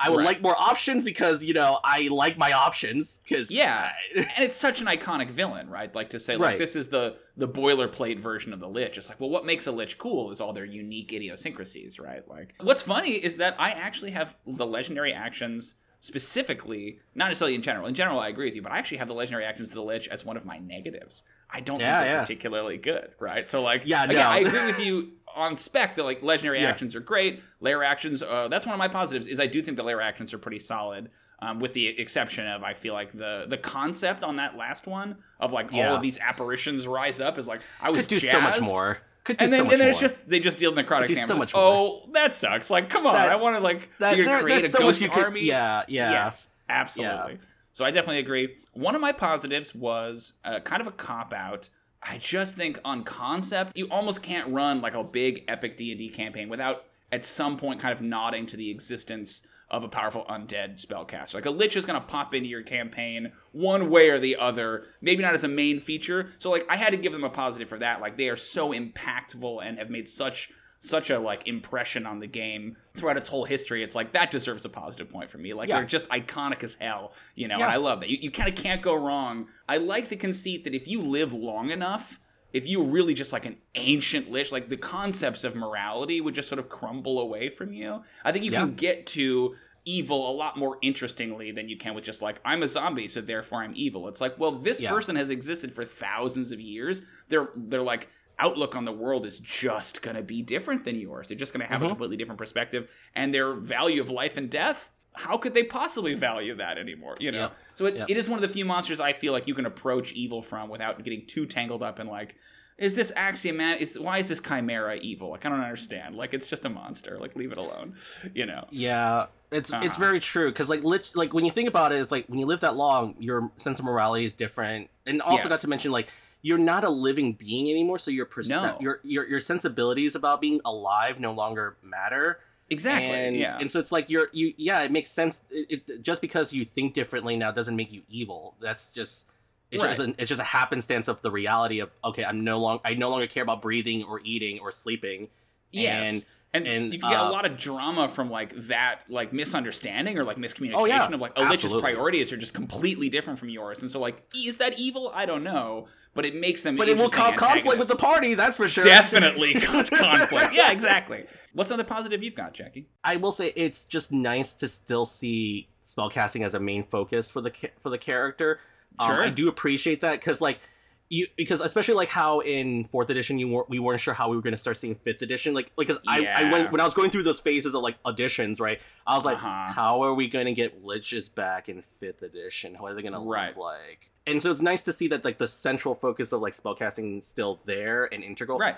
[0.00, 0.26] I would Right.
[0.26, 3.90] like more options because you know I like my options because Yeah.
[4.16, 5.92] and it's such an iconic villain, right?
[5.92, 6.58] Like to say like Right.
[6.58, 8.96] this is the the boilerplate version of the Lich.
[8.96, 12.22] It's like, well, what makes a Lich cool is all their unique idiosyncrasies, right?
[12.28, 17.62] Like what's funny is that I actually have the legendary actions specifically, not necessarily in
[17.62, 17.86] general.
[17.86, 19.82] In general, I agree with you, but I actually have the legendary actions of the
[19.82, 21.24] Lich as one of my negatives.
[21.50, 22.20] I don't Yeah, think they're yeah.
[22.20, 23.48] particularly good, right?
[23.48, 24.22] So like, Yeah, again, no.
[24.28, 26.68] I agree with you on spec that like legendary Yeah.
[26.68, 27.42] actions are great.
[27.60, 29.26] Lair actions, uh, that's one of my positives.
[29.28, 31.10] Is I do think the lair actions are pretty solid.
[31.40, 35.18] Um, with the exception of, I feel like the the concept on that last one
[35.38, 38.40] of like all of these apparitions rise up is like I was could do so
[38.40, 38.98] much more.
[39.28, 40.08] Could do And then, so much and then it's more.
[40.08, 41.28] just they just deal necrotic do damage.
[41.28, 42.70] so much oh, that sucks!
[42.70, 43.12] Like, come on!
[43.12, 45.02] That- I want to like that, you're gonna there- create there's a so much ghost
[45.02, 45.44] you could- army.
[45.44, 46.12] Yeah, yeah.
[46.12, 47.38] Yes, absolutely.
[47.74, 48.56] So I definitely agree.
[48.72, 51.68] One of my positives was uh, kind of a cop out.
[52.02, 55.98] I just think on concept, you almost can't run like a big epic D and
[55.98, 60.24] D campaign without at some point kind of nodding to the existence of a powerful
[60.30, 61.34] undead spellcaster.
[61.34, 64.84] Like a lich is going to pop into your campaign one way or the other,
[65.02, 66.32] maybe not as a main feature.
[66.38, 68.00] So like I had to give them a positive for that.
[68.00, 70.50] Like they are so impactful and have made such
[70.80, 73.82] such a like impression on the game throughout its whole history.
[73.82, 75.52] It's like that deserves a positive point for me.
[75.52, 75.78] Like Yeah.
[75.78, 77.58] they're just iconic as hell, you know.
[77.58, 77.64] Yeah.
[77.64, 78.08] And I love that.
[78.08, 79.48] You, you kind of can't go wrong.
[79.68, 82.20] I like the conceit that if you live long enough,
[82.52, 86.34] if you were really just like an ancient lich, like the concepts of morality would
[86.34, 88.02] just sort of crumble away from you.
[88.24, 88.60] I think you Yeah.
[88.60, 92.62] can get to evil a lot more interestingly than you can with just like I'm
[92.62, 94.08] a zombie, so therefore I'm evil.
[94.08, 94.90] It's like, well, this Yeah.
[94.90, 97.02] person has existed for thousands of years.
[97.28, 98.08] They're they're like
[98.38, 101.26] outlook on the world is just going to be different than yours.
[101.28, 101.88] They're just going to have a Mhm.
[101.88, 104.92] completely different perspective and their value of life and death.
[105.18, 107.16] How could they possibly value that anymore?
[107.18, 107.56] You know, Yep.
[107.74, 108.10] so it, Yep.
[108.10, 110.68] it is one of the few monsters I feel like you can approach evil from
[110.68, 112.36] without getting too tangled up in like,
[112.78, 113.78] is this axiomat?
[113.78, 115.30] Is why is this chimera evil?
[115.30, 116.14] Like I don't understand.
[116.14, 117.18] Like it's just a monster.
[117.18, 117.96] Like leave it alone.
[118.32, 118.66] You know.
[118.70, 119.98] Yeah, it's it's Uh-huh.
[119.98, 122.46] very true because like lit, like when you think about it, it's like when you
[122.46, 125.50] live that long, your sense of morality is different, and also Yes.
[125.50, 126.06] not to mention like
[126.40, 128.76] you're not a living being anymore, so your No.
[128.80, 132.38] your your your sensibilities about being alive no longer matter.
[132.70, 133.10] Exactly.
[133.10, 133.58] And, yeah.
[133.58, 136.64] and so it's like you're you yeah it makes sense it, it just because you
[136.64, 139.30] think differently now doesn't make you evil that's just
[139.70, 140.08] it's just Right.
[140.08, 143.08] an, it's just a happenstance of the reality of okay i'm no longer i no
[143.08, 145.28] longer care about breathing or eating or sleeping
[145.72, 146.12] Yes.
[146.12, 146.24] and
[146.54, 150.18] And, and, you can get a uh, lot of drama from like that like misunderstanding
[150.18, 151.06] or like miscommunication Oh, yeah.
[151.06, 153.82] of like a lich's priorities are just completely different from yours.
[153.82, 155.10] And so like is that evil?
[155.14, 155.88] I don't know.
[156.14, 158.68] But it makes them but it will interesting cause conflict with the party that's for
[158.68, 160.54] sure Definitely cause conflict.
[160.54, 161.26] Yeah, exactly.
[161.52, 162.88] What's another positive you've got, Jackie?
[163.04, 167.40] I will say it's just nice to still see spellcasting as a main focus for
[167.40, 168.58] the for the character.
[168.98, 169.22] Um, Sure.
[169.22, 170.60] I do appreciate that because like
[171.10, 174.36] you because especially like how in fourth edition you weren't we weren't sure how we
[174.36, 176.84] were going to start seeing fifth edition like like 'cause I, I went when I
[176.84, 179.72] was going through those phases of like auditions right I was like Uh-huh.
[179.72, 183.14] how are we going to get liches back in fifth edition how are they going
[183.14, 183.48] to Right.
[183.48, 186.52] look like and so it's nice to see that like the central focus of like
[186.52, 188.76] spellcasting is still there and integral Right.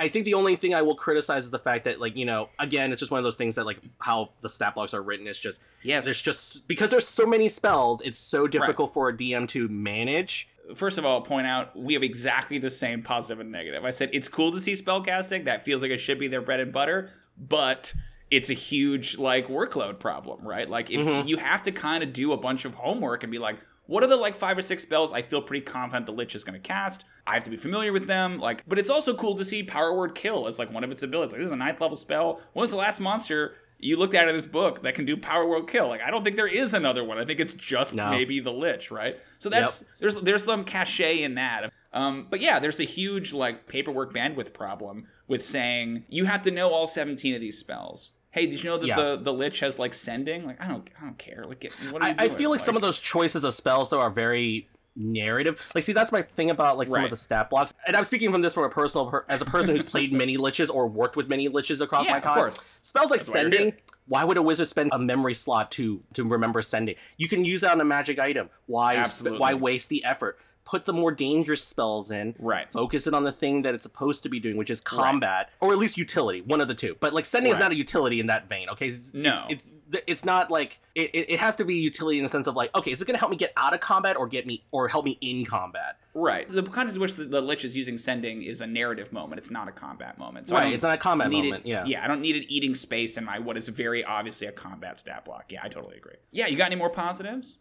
[0.00, 2.50] I think the only thing I will criticize is the fact that, like, you know,
[2.60, 5.26] again, it's just one of those things that, like, how the stat blocks are written.
[5.26, 6.04] It's just Yes.
[6.04, 10.46] there's just because there's so many spells, it's so difficult for a DM to manage.
[10.74, 13.84] First of all, point out we have exactly the same positive and negative.
[13.84, 15.44] I said it's cool to see spellcasting.
[15.44, 17.92] That feels like it should be their bread and butter, but
[18.30, 20.68] it's a huge like workload problem, right?
[20.68, 21.26] Like if Mhm.
[21.28, 24.06] you have to kind of do a bunch of homework and be like, what are
[24.06, 26.66] the like five or six spells I feel pretty confident the Lich is going to
[26.68, 27.06] cast?
[27.26, 28.38] I have to be familiar with them.
[28.38, 31.02] Like, but it's also cool to see Power Word Kill as like one of its
[31.02, 31.32] abilities.
[31.32, 32.42] Like this is a ninth level spell.
[32.52, 35.16] When was the last monster you looked at it in this book that can do
[35.16, 35.88] power word kill.
[35.88, 37.18] Like I don't think there is another one.
[37.18, 38.10] I think it's just No.
[38.10, 39.18] maybe the Lich, right?
[39.38, 41.72] So that's there's there's some cachet in that.
[41.92, 46.50] Um, but yeah, there's a huge like paperwork bandwidth problem with saying you have to
[46.50, 48.12] know all 17 of these spells.
[48.30, 48.96] Hey, did you know that Yeah.
[48.96, 50.44] the the Lich has like sending?
[50.44, 51.42] Like I don't I don't care.
[51.46, 52.38] Like get, what are I, you I doing?
[52.38, 55.64] feel like, some of those choices of spells though are very narrative.
[55.74, 57.04] Like, see, that's my thing about like some Right.
[57.04, 57.72] of the stat blocks.
[57.86, 60.36] And I'm speaking from this from a personal, per- as a person who's played many
[60.36, 62.34] liches or worked with many liches across Yeah, my of time.
[62.34, 62.60] course.
[62.82, 63.72] Spells like That's sending.
[64.06, 66.96] Why would a wizard spend a memory slot to to remember sending?
[67.16, 68.48] You can use that on a magic item.
[68.66, 70.38] Why sp- why waste the effort?
[70.68, 72.34] Put the more dangerous spells in.
[72.38, 72.70] Right.
[72.70, 75.72] Focus it on the thing that it's supposed to be doing, which is combat, or
[75.72, 76.94] at least utility, one of the two.
[77.00, 78.68] But like sending is not a utility in that vein.
[78.68, 79.32] Okay, it's, No.
[79.48, 79.66] it's, it's
[80.06, 82.74] it's not like it, it it has to be utility in the sense of like
[82.74, 84.88] okay, is it going to help me get out of combat or get me or
[84.88, 85.96] help me in combat?
[86.12, 86.46] Right.
[86.46, 89.38] The context in which the, the Lich is using sending is a narrative moment.
[89.38, 90.48] It's not a combat moment.
[90.50, 91.64] So right, it's not a combat moment.
[91.64, 91.84] It, yeah.
[91.86, 94.98] Yeah, I don't need it eating space in my what is very obviously a combat
[94.98, 95.50] stat block.
[95.50, 96.16] Yeah, I totally agree.
[96.32, 97.58] Yeah, you got any more positives?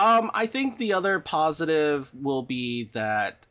[0.00, 3.46] Um, I think the other positive will be that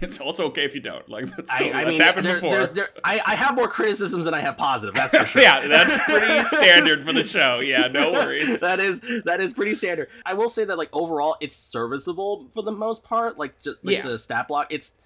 [0.00, 1.08] It's also okay if you don't.
[1.08, 2.50] Like that's, I, I that's mean, happened there- before.
[2.54, 4.94] there's- there- I, I have more criticisms than I have positive.
[4.94, 5.42] That's for sure.
[5.42, 7.60] yeah, that's pretty standard for the show.
[7.60, 8.60] Yeah, no worries.
[8.60, 10.08] that is that is pretty standard.
[10.26, 13.38] I will say that like overall, it's serviceable for the most part.
[13.38, 14.08] Like just like Yeah.
[14.08, 14.96] the stat block, it's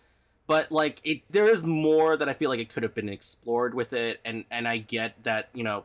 [0.46, 3.74] but like it there is more that I feel like it could have been explored
[3.74, 5.84] with it, and and I get that you know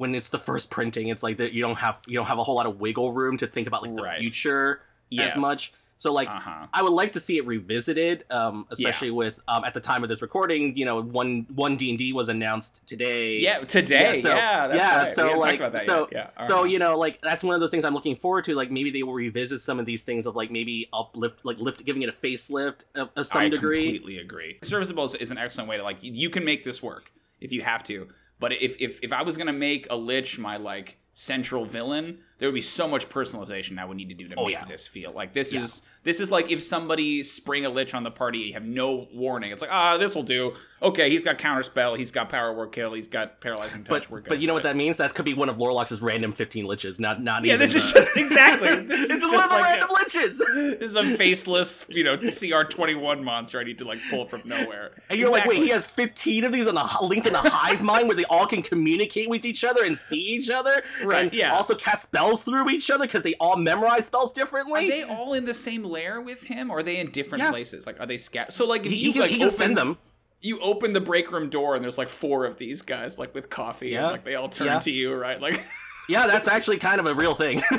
[0.00, 2.42] when it's the first printing, it's like that you don't have you don't have a
[2.42, 4.18] whole lot of wiggle room to think about like the Right.
[4.18, 5.32] future Yes.
[5.32, 5.72] as much.
[5.98, 6.66] So like Uh-huh.
[6.72, 10.08] I would like to see it revisited, um, especially with um, at the time of
[10.08, 10.74] this recording.
[10.74, 13.38] You know, one one D and D was announced today.
[13.40, 14.14] Yeah, today.
[14.14, 15.08] Yeah, so- yeah, that's yeah, right.
[15.14, 16.08] so, like, so-.
[16.10, 16.30] Yeah.
[16.44, 16.64] So uh-huh.
[16.64, 18.54] you know, like that's one of those things I'm looking forward to.
[18.54, 21.84] Like maybe they will revisit some of these things of like maybe uplift, like lift,
[21.84, 23.80] giving it a facelift of, of some I degree.
[23.82, 24.58] I completely agree.
[24.62, 27.84] Serviceable is, an excellent way to like you can make this work if you have
[27.84, 28.08] to.
[28.40, 32.48] But if if if I was gonna make a lich my like central villain, there
[32.48, 34.64] would be so much personalization I would need to do to Oh, make yeah.
[34.64, 35.62] this feel like this Yeah.
[35.62, 39.06] is this is like if somebody spring a lich on the party, you have no
[39.14, 39.52] warning.
[39.52, 40.54] It's like ah, this will do.
[40.82, 44.08] Okay, he's got counterspell, he's got power word kill, he's got paralyzing touch.
[44.10, 44.96] But but you know what that means?
[44.96, 47.50] That could be one of Larloch's random 15 liches, not not even.
[47.60, 48.68] Yeah, this is just exactly.
[48.86, 50.78] This is it's just just one of the like a- random liches.
[50.80, 54.92] this is a faceless, you know, CR21 monster I need to like pull from nowhere.
[55.08, 57.82] And you're like, wait, he has 15 of these on a linked in a hive
[57.82, 61.32] mind where they all can communicate with each other and see each other, Right, And
[61.34, 61.54] yeah.
[61.54, 64.84] also cast spells through each other because they all memorize spells differently.
[64.86, 67.50] Are they all in the same lair with him, or are they in different Yeah.
[67.50, 67.86] places?
[67.86, 68.52] Like, are they scattered?
[68.52, 69.98] So, like, if he, you can, like open, send them.
[70.40, 73.50] you open the break room door, and there's like four of these guys, like with
[73.50, 74.04] coffee, Yeah.
[74.04, 74.78] and like they all turn Yeah.
[74.80, 75.40] to you, right?
[75.40, 75.60] Like,
[76.08, 77.62] Yeah, that's actually kind of a real thing.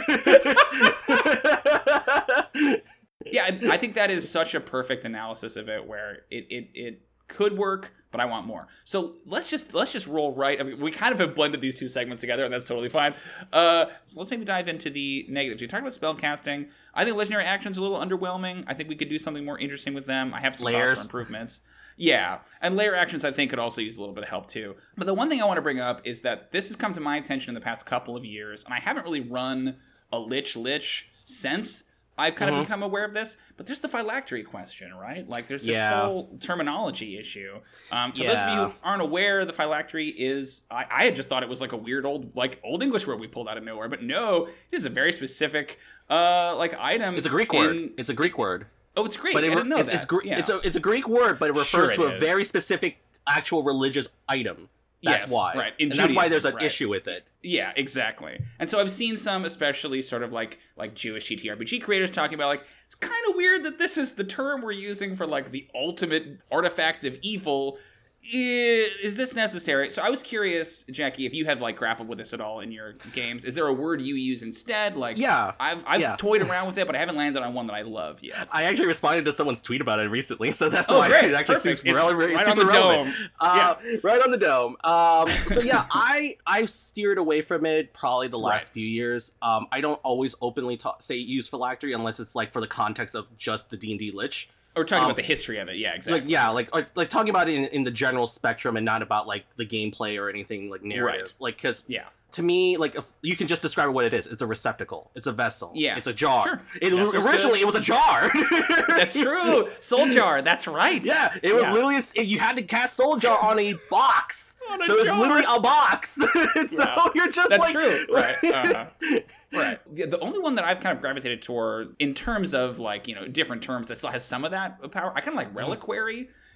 [3.25, 6.69] yeah, I, I think that is such a perfect analysis of it, where it it
[6.73, 8.67] it could work, but I want more.
[8.83, 10.59] So let's just let's just roll right.
[10.59, 13.15] I mean, we kind of have blended these two segments together, and that's totally fine.
[13.51, 15.61] Uh, so let's maybe dive into the negatives.
[15.61, 16.67] You talked about spell casting.
[16.93, 18.65] I think legendary actions are a little underwhelming.
[18.67, 20.33] I think we could do something more interesting with them.
[20.33, 20.99] I have some Layers.
[20.99, 21.61] for improvements.
[21.97, 24.75] Yeah, and lair actions I think could also use a little bit of help too.
[24.97, 27.01] But the one thing I want to bring up is that this has come to
[27.01, 29.77] my attention in the past couple of years, and I haven't really run
[30.11, 31.83] a lich lich since
[32.21, 32.59] I've kind Mhm.
[32.61, 33.37] of become aware of this.
[33.57, 35.27] But there's the phylactery question, right?
[35.29, 36.01] Like there's this Yeah.
[36.03, 37.59] whole terminology issue.
[37.91, 41.29] Um, for those of you who aren't aware, the phylactery is I, I had just
[41.29, 43.63] thought it was like a weird old like old English word we pulled out of
[43.63, 45.79] nowhere, but no, it is a very specific
[46.09, 47.15] uh like item.
[47.15, 47.91] it's a Greek word.
[47.97, 48.67] It's a Greek word.
[48.97, 49.33] Oh, it's Greek.
[49.33, 49.95] But I didn't know it's, that.
[49.95, 50.37] it's, Gre- yeah.
[50.39, 52.19] it's a it's a Greek word, but it refers Sure to a is.
[52.23, 54.69] very specific actual religious item.
[55.03, 55.55] That's Yes, why.
[55.55, 56.63] right, in and that's why there's an right.
[56.63, 57.25] issue with it.
[57.41, 58.39] Yeah, exactly.
[58.59, 62.49] And so I've seen some, especially sort of like like Jewish TTRPG creators talking about
[62.49, 65.67] like it's kind of weird that this is the term we're using for like the
[65.73, 67.79] ultimate artifact of evil.
[68.23, 69.89] Is this necessary?
[69.91, 72.71] So I was curious, Jackie, if you have like grappled with this at all in
[72.71, 73.43] your games.
[73.45, 74.95] Is there a word you use instead?
[74.95, 76.15] Like, Yeah, I've I've yeah.
[76.17, 78.47] toyed around with it, but I haven't landed on one that I love yet.
[78.51, 81.33] I actually responded to someone's tweet about it recently, so that's Oh, why great, it
[81.33, 81.79] actually perfect.
[81.81, 83.15] seems really, really right on super the relevant.
[83.15, 83.29] dome.
[83.39, 84.75] Uh, Right on the dome.
[84.83, 88.73] Um, so yeah, I I've steered away from it probably the last Right.
[88.73, 89.33] few years.
[89.41, 93.15] Um, I don't always openly talk, say use phylactery unless it's like for the context
[93.15, 94.47] of just the D and D lich.
[94.75, 95.75] Or talking Um, about the history of it.
[95.75, 96.21] Yeah, exactly.
[96.21, 99.01] Like yeah, like, like like talking about it in, in the general spectrum and not
[99.01, 101.21] about like the gameplay or anything like narrative.
[101.21, 101.33] Right.
[101.39, 102.05] Like because yeah.
[102.31, 104.27] To me, like if, you can just describe what it is.
[104.27, 105.11] It's a receptacle.
[105.15, 105.71] It's a vessel.
[105.75, 105.97] Yeah.
[105.97, 106.43] It's a jar.
[106.45, 106.61] Sure.
[106.81, 107.61] It, originally good.
[107.61, 108.31] it was a jar.
[108.87, 109.67] That's true.
[109.81, 110.41] Soul jar.
[110.41, 111.03] That's right.
[111.03, 111.73] Yeah, it was Yeah.
[111.73, 115.13] literally a- you had to cast Soul Jar on a box, On a so it's
[115.17, 116.11] literally a box.
[116.15, 117.07] so Yeah.
[117.15, 118.05] you're just That's like, true.
[118.09, 118.35] Right.
[118.43, 119.19] Uh-huh.
[119.53, 119.95] Right.
[119.95, 123.15] The, the only one that I've kind of gravitated toward in terms of like, you
[123.15, 125.57] know, different terms that still has some of that power, I kind of like Mm-hmm.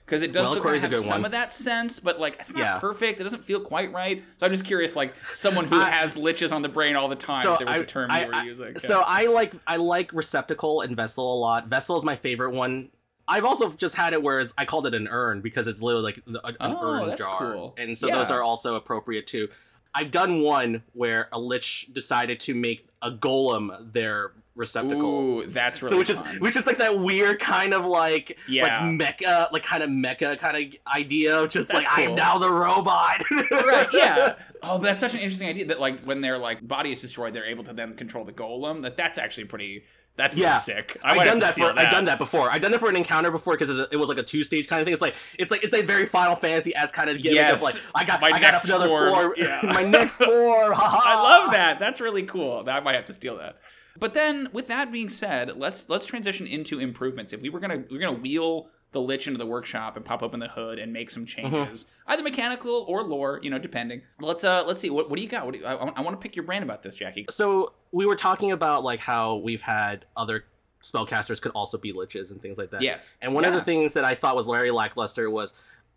[0.06, 1.26] Because it does Well, still of have some one.
[1.26, 2.80] of that sense, but like it's not Yeah.
[2.80, 3.20] perfect.
[3.20, 4.24] It doesn't feel quite right.
[4.38, 7.16] So I'm just curious, like someone who I- has liches on the brain all the
[7.16, 7.46] time.
[7.48, 8.80] if there was a term I- you were I- using.
[8.80, 11.68] So I like I like receptacle and vessel a lot.
[11.68, 12.90] Vessel is my favorite one.
[13.28, 16.04] I've also just had it where it's, I called it an urn because it's literally
[16.04, 17.74] like an Oh, urn that's jar, cool.
[17.76, 19.50] and so those are also appropriate too.
[19.96, 25.02] I've done one where a lich decided to make a golem their receptacle.
[25.42, 28.64] Ooh, that's really so which is which is like that weird kind of like Yeah.
[28.88, 32.10] like mecha like kind of mecha kind of idea of just That's like cool.
[32.12, 33.22] I'm now the robot.
[33.52, 37.02] right yeah oh that's such an interesting idea that like when their like body is
[37.02, 39.84] destroyed they're able to then control the golem that that's actually pretty
[40.16, 40.58] that's pretty Yeah.
[40.60, 42.50] sick I I've done that for I've done that before.
[42.50, 44.80] I've done it for an encounter before because it was like a two stage kind
[44.82, 44.94] of thing.
[44.94, 47.58] It's like it's like it's a very Final Fantasy as kind of gimmick Yes.
[47.60, 49.14] of like I got My I got next another form.
[49.14, 49.36] four.
[49.38, 49.60] Yeah.
[49.66, 50.74] my next four.
[50.74, 51.80] I love that.
[51.80, 52.64] That's really cool.
[52.66, 53.58] I might have to steal that.
[54.00, 57.34] But then, with that being said, let's let's transition into improvements.
[57.34, 60.24] If we were gonna we are gonna wheel the lich into the workshop and pop
[60.24, 61.54] open the hood and make some Mm-hmm.
[61.54, 64.02] changes, either mechanical or lore, you know, depending.
[64.22, 64.90] Let's uh let's see.
[64.90, 65.46] What, what do you got?
[65.46, 67.26] What do you, I, I want to pick your brain about this, Jackie.
[67.30, 70.46] So we were talking about like how we've had other
[70.84, 72.82] spellcasters could also be liches and things like that.
[72.82, 73.18] Yes.
[73.22, 75.54] And one of the things that I thought was very lackluster was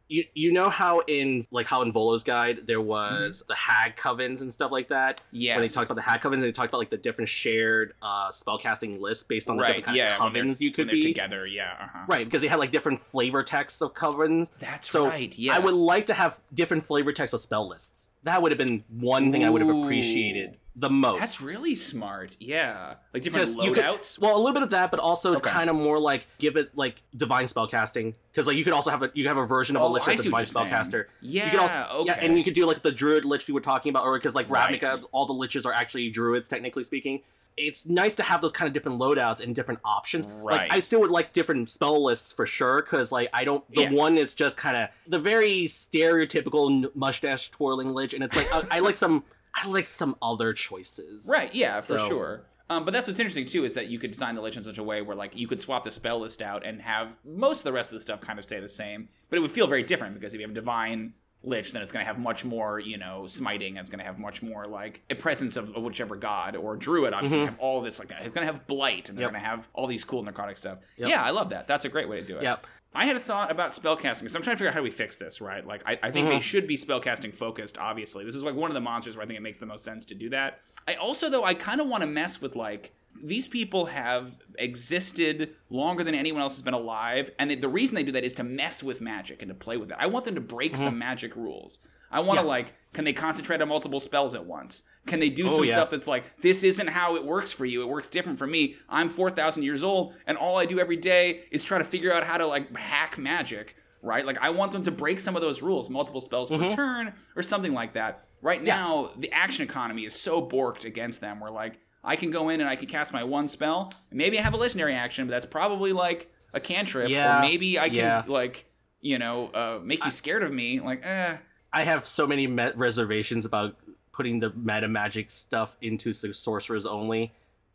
[0.09, 4.41] you you know how in like how in Volo's guide there was the hag covens
[4.41, 5.21] and stuff like that.
[5.35, 5.57] Mm-hmm.
[5.57, 7.95] When they talked about the hag covens, and they talked about like the different shared
[8.03, 9.69] uh spellcasting lists based on the right.
[9.69, 10.17] different kind Yeah.
[10.17, 11.03] of covens you could be.
[11.03, 11.47] together.
[11.47, 11.77] Yeah.
[11.81, 12.05] Uh-huh.
[12.09, 14.51] Right, because they had like different flavor texts of covens.
[14.59, 15.37] That's So right.
[15.39, 15.57] Yeah.
[15.57, 18.11] I would like to have different flavor texts of spell lists.
[18.25, 21.19] That would have been one thing I would have appreciated the most.
[21.21, 22.37] That's really smart.
[22.39, 22.95] Yeah.
[23.13, 24.19] Like different you could- loadouts.
[24.19, 25.51] Well, a little bit of that, but also Okay.
[25.51, 28.15] kind of more like give it like divine spellcasting.
[28.31, 30.05] Because like you could also have a you have a version of Oh, a lich
[30.05, 31.07] that's a divine spellcaster.
[31.21, 31.47] yeah.
[31.47, 32.05] You could also okay.
[32.07, 34.35] yeah, and you could do like the druid lich you were talking about, or because
[34.37, 34.83] like Right.
[35.11, 37.23] All the liches are actually druids technically speaking.
[37.57, 40.29] It's nice to have those kind of different loadouts and different options.
[40.29, 40.61] Right.
[40.61, 43.65] Like I still would like different spell lists for sure, because like I don't.
[43.75, 43.91] The Yeah.
[43.91, 48.77] one is just kind of the very stereotypical mustache twirling lich, and it's like I,
[48.77, 49.25] I like some.
[49.63, 51.29] I like some other choices.
[51.33, 52.43] Right, yeah, for sure.
[52.71, 54.77] Um, but that's what's interesting too is that you could design the lich in such
[54.79, 57.65] a way where like you could swap the spell list out and have most of
[57.65, 59.83] the rest of the stuff kind of stay the same, but it would feel very
[59.83, 62.99] different because if you have divine lich, then it's going to have much more you
[62.99, 63.79] know smiting.
[63.79, 67.15] It's going to have much more like a presence of, of whichever god or druid.
[67.15, 68.21] Obviously, have all this like that.
[68.27, 69.35] It's going to have blight and they're Mm-hmm.
[69.37, 69.43] Yep.
[69.43, 70.79] going to have all these cool necrotic stuff.
[70.99, 71.09] Yep.
[71.09, 71.69] Yeah, I love that.
[71.69, 72.43] That's a great way to do it.
[72.43, 72.67] Yep.
[72.99, 74.91] I had a thought about spellcasting because I'm trying to figure out how do we
[74.91, 75.65] fix this, right?
[75.67, 76.35] Like, I, I think Mm-hmm.
[76.37, 78.25] they should be spellcasting focused, obviously.
[78.25, 80.05] This is like one of the monsters where I think it makes the most sense
[80.07, 80.61] to do that.
[80.87, 85.55] I also, though, I kind of want to mess with like, these people have existed
[85.71, 88.33] longer than anyone else has been alive, and the, the reason they do that is
[88.35, 89.97] to mess with magic and to play with it.
[89.99, 91.79] I want them to break some magic rules.
[92.11, 92.47] I want to, Mm-hmm.
[92.47, 92.51] Yeah.
[92.53, 94.83] like, can they concentrate on multiple spells at once?
[95.09, 95.75] Can they do Oh, some yeah.
[95.75, 97.83] stuff that's like, this isn't how it works for you.
[97.83, 98.77] It works different for me.
[98.89, 102.25] I'm 4,000 years old, and all I do every day is try to figure out
[102.25, 104.25] how to like hack magic, right?
[104.25, 106.71] Like, I want them to break some of those rules, multiple spells Mm-hmm.
[106.71, 108.25] per turn, or something like that.
[108.41, 111.41] Right now, the action economy is so borked against them.
[111.41, 113.91] Where like, I can go in and I can cast my one spell.
[114.13, 117.79] Maybe I have a legendary action, but that's probably like a cantrip, Yeah, or maybe
[117.79, 118.23] I can yeah.
[118.29, 118.67] like,
[119.01, 120.79] you know, uh, make you scared of me.
[120.81, 121.37] Like, eh.
[121.73, 123.77] I have so many reservations about
[124.19, 127.33] putting the meta magic stuff into sorcerers only.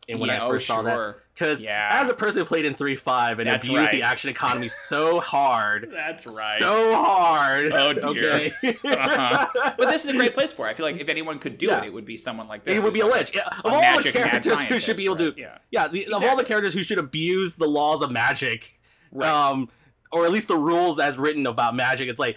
[0.10, 1.88] And when Yeah, I oh, first saw that, because Yeah.
[2.02, 5.22] as a person who played in three five and That's abused the action economy so
[5.22, 6.58] hard, That's right.
[6.60, 7.72] so hard.
[7.72, 8.34] Oh, dear.
[8.34, 8.54] Okay.
[8.84, 9.48] Uh-huh.
[9.78, 10.72] But this is a great place for it.
[10.72, 11.78] I feel like if anyone could do Yeah.
[11.84, 12.76] it, it would be someone like this.
[12.78, 15.28] it would be a like Yeah, of all the characters who should be able to,
[15.32, 15.62] right?
[15.72, 18.78] yeah, the, of all the characters who should abuse the laws of magic,
[19.14, 19.30] Right.
[19.30, 19.70] um,
[20.12, 22.36] or at least the rules as written about magic, it's like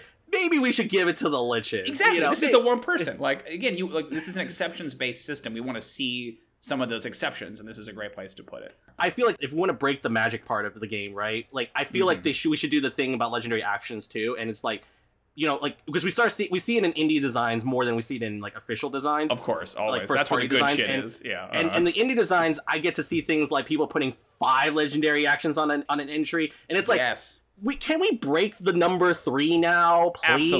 [0.49, 1.87] maybe we should give it to the liches.
[1.87, 2.17] Exactly.
[2.17, 2.29] You know?
[2.29, 3.17] this is the one person.
[3.19, 5.53] Like again, you like this is an exceptions based system.
[5.53, 8.43] We want to see some of those exceptions, and this is a great place to
[8.43, 8.73] put it.
[8.97, 11.45] I feel like if we want to break the magic part of the game, right?
[11.51, 12.07] Like I feel Mm-hmm.
[12.07, 14.81] like they should we should do the thing about legendary actions too, and it's like,
[15.35, 17.95] you know, like because we start see we see it in indie designs more than
[17.95, 19.31] we see it in like official designs.
[19.31, 20.01] Of course, always.
[20.07, 21.21] first That's where the good designs shit and- is.
[21.23, 21.47] Yeah.
[21.51, 21.77] and uh-huh.
[21.77, 25.57] and the indie designs, I get to see things like people putting five legendary actions
[25.59, 29.13] on an on an entry, and it's like, yes, we can we break the number
[29.13, 30.53] three now, please?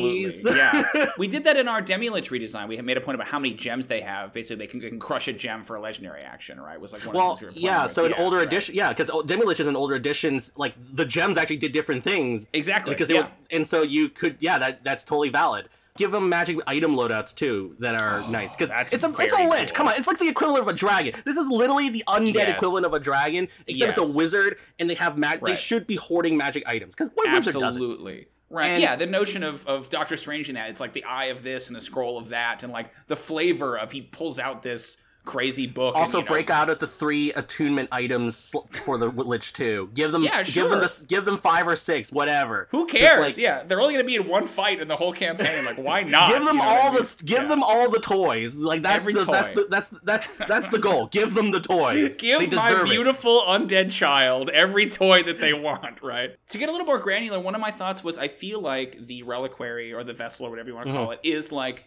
[0.45, 0.57] absolutely.
[0.57, 2.67] Yeah, we did that in our Demi-Lich redesign.
[2.67, 4.33] We made a point about how many gems they have.
[4.33, 6.59] Basically, they can, can crush a gem for a legendary action.
[6.59, 6.79] Right?
[6.79, 7.83] Was like one well, of we yeah.
[7.83, 7.91] with.
[7.91, 8.47] So in Yeah, older right.
[8.47, 12.47] edition, yeah, because Demi-Liches in older editions, like the gems actually did different things.
[12.53, 12.93] Exactly.
[12.93, 13.23] because they yeah.
[13.23, 17.33] were, and so you could yeah that that's totally valid give them magic item loadouts
[17.35, 19.75] too that are oh, nice because Oh, it's a it's a lich cool.
[19.75, 22.55] come on it's like the equivalent of a dragon this is literally the undead Yes.
[22.57, 25.95] equivalent of a dragon except it's a wizard and they have mag they should be
[25.95, 28.27] hoarding magic items because what wizard doesn't Absolutely.
[28.49, 28.67] Right.
[28.67, 31.43] And- yeah, the notion of, of Doctor Strange in that, it's like the eye of
[31.43, 34.95] this and the scroll of that, and like the flavor of he pulls out this
[35.27, 35.93] crazy book.
[35.95, 38.51] and, Also, know, break out of the three attunement items
[38.83, 39.89] for the Lich too.
[39.93, 40.79] Give them, Yeah, give them, sure.
[40.81, 42.67] this, give them five or six, whatever.
[42.71, 43.19] Who cares?
[43.21, 45.65] like, yeah, they're only gonna be in one fight in the whole campaign.
[45.65, 46.29] Like, why not?
[46.31, 47.03] Give them You know all I mean?
[47.03, 47.47] the, give Yeah.
[47.49, 48.55] them all the toys.
[48.55, 51.07] Like that's Every the, that's the, that's that that's the goal.
[51.07, 52.17] Give them the toys.
[52.27, 52.89] Give my deserve it.
[52.89, 56.35] beautiful undead child every toy that they want, right?
[56.49, 59.23] To get a little more granular, one of my thoughts was I feel like the
[59.23, 61.03] reliquary or the vessel or whatever you want to Mm-hmm.
[61.03, 61.85] call it is like